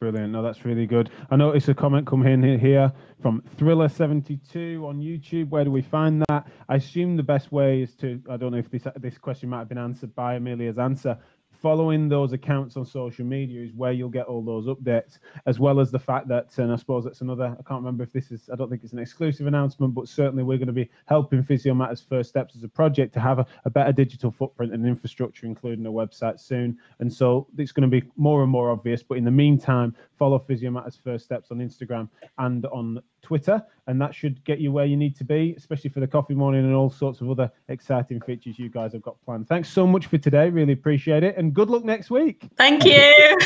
Brilliant. 0.00 0.32
No, 0.32 0.42
that's 0.42 0.64
really 0.64 0.86
good. 0.86 1.10
I 1.30 1.36
noticed 1.36 1.68
a 1.68 1.74
comment 1.74 2.06
come 2.06 2.26
in 2.26 2.58
here 2.58 2.90
from 3.20 3.42
Thriller72 3.58 4.82
on 4.82 4.98
YouTube. 4.98 5.50
Where 5.50 5.62
do 5.62 5.70
we 5.70 5.82
find 5.82 6.24
that? 6.30 6.46
I 6.70 6.76
assume 6.76 7.18
the 7.18 7.22
best 7.22 7.52
way 7.52 7.82
is 7.82 7.94
to, 7.96 8.18
I 8.30 8.38
don't 8.38 8.50
know 8.50 8.56
if 8.56 8.70
this 8.70 8.86
this 8.96 9.18
question 9.18 9.50
might 9.50 9.58
have 9.58 9.68
been 9.68 9.76
answered 9.76 10.14
by 10.14 10.36
Amelia's 10.36 10.78
answer. 10.78 11.18
Following 11.60 12.08
those 12.08 12.32
accounts 12.32 12.76
on 12.76 12.84
social 12.84 13.24
media 13.24 13.62
is 13.62 13.72
where 13.72 13.92
you'll 13.92 14.08
get 14.08 14.26
all 14.26 14.42
those 14.42 14.66
updates, 14.66 15.18
as 15.46 15.58
well 15.58 15.80
as 15.80 15.90
the 15.90 15.98
fact 15.98 16.28
that, 16.28 16.56
and 16.58 16.72
I 16.72 16.76
suppose 16.76 17.04
that's 17.04 17.20
another, 17.20 17.56
I 17.58 17.62
can't 17.62 17.80
remember 17.80 18.02
if 18.02 18.12
this 18.12 18.30
is, 18.30 18.48
I 18.52 18.56
don't 18.56 18.70
think 18.70 18.82
it's 18.82 18.92
an 18.92 18.98
exclusive 18.98 19.46
announcement, 19.46 19.94
but 19.94 20.08
certainly 20.08 20.42
we're 20.42 20.58
going 20.58 20.68
to 20.68 20.72
be 20.72 20.90
helping 21.06 21.42
Physio 21.42 21.74
Matters 21.74 22.00
First 22.00 22.30
Steps 22.30 22.56
as 22.56 22.64
a 22.64 22.68
project 22.68 23.12
to 23.14 23.20
have 23.20 23.38
a, 23.38 23.46
a 23.64 23.70
better 23.70 23.92
digital 23.92 24.30
footprint 24.30 24.72
and 24.72 24.86
infrastructure, 24.86 25.46
including 25.46 25.84
a 25.86 25.90
website 25.90 26.40
soon. 26.40 26.78
And 26.98 27.12
so 27.12 27.46
it's 27.58 27.72
going 27.72 27.90
to 27.90 28.00
be 28.00 28.06
more 28.16 28.42
and 28.42 28.50
more 28.50 28.70
obvious. 28.70 29.02
But 29.02 29.18
in 29.18 29.24
the 29.24 29.30
meantime, 29.30 29.94
follow 30.20 30.38
Physio 30.38 30.70
Matters 30.70 31.00
First 31.02 31.24
Steps 31.24 31.50
on 31.50 31.58
Instagram 31.60 32.06
and 32.36 32.66
on 32.66 33.02
Twitter, 33.22 33.60
and 33.86 33.98
that 34.02 34.14
should 34.14 34.44
get 34.44 34.60
you 34.60 34.70
where 34.70 34.84
you 34.84 34.94
need 34.96 35.16
to 35.16 35.24
be, 35.24 35.54
especially 35.56 35.88
for 35.88 36.00
the 36.00 36.06
coffee 36.06 36.34
morning 36.34 36.62
and 36.62 36.74
all 36.74 36.90
sorts 36.90 37.22
of 37.22 37.30
other 37.30 37.50
exciting 37.68 38.20
features 38.20 38.58
you 38.58 38.68
guys 38.68 38.92
have 38.92 39.00
got 39.00 39.16
planned. 39.24 39.48
Thanks 39.48 39.70
so 39.70 39.86
much 39.86 40.06
for 40.06 40.18
today. 40.18 40.50
Really 40.50 40.74
appreciate 40.74 41.24
it, 41.24 41.38
and 41.38 41.54
good 41.54 41.70
luck 41.70 41.84
next 41.84 42.10
week. 42.10 42.46
Thank 42.58 42.84
you. 42.84 43.38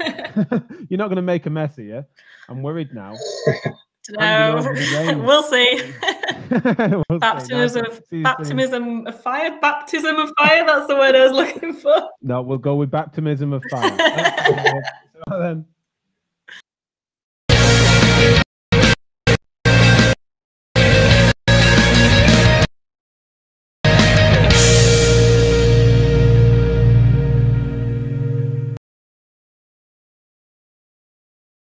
You're 0.90 0.98
not 0.98 1.08
going 1.08 1.16
to 1.16 1.22
make 1.22 1.46
a 1.46 1.50
mess 1.50 1.78
you. 1.78 2.04
I'm 2.48 2.62
worried 2.62 2.94
now. 2.94 3.14
No, 4.10 4.54
we'll 5.22 5.42
see. 5.42 5.92
we'll 6.50 7.18
baptism 7.18 7.84
of 7.84 8.02
baptism 8.10 9.06
of 9.06 9.20
fire. 9.20 9.58
Baptism 9.60 10.16
of 10.16 10.32
fire. 10.38 10.64
That's 10.64 10.86
the 10.86 10.96
word 10.96 11.14
I 11.14 11.24
was 11.24 11.32
looking 11.32 11.74
for. 11.74 12.08
No, 12.22 12.40
we'll 12.40 12.56
go 12.56 12.74
with 12.76 12.90
baptism 12.90 13.52
of 13.52 13.62
fire. 13.70 13.94
then. 15.26 15.66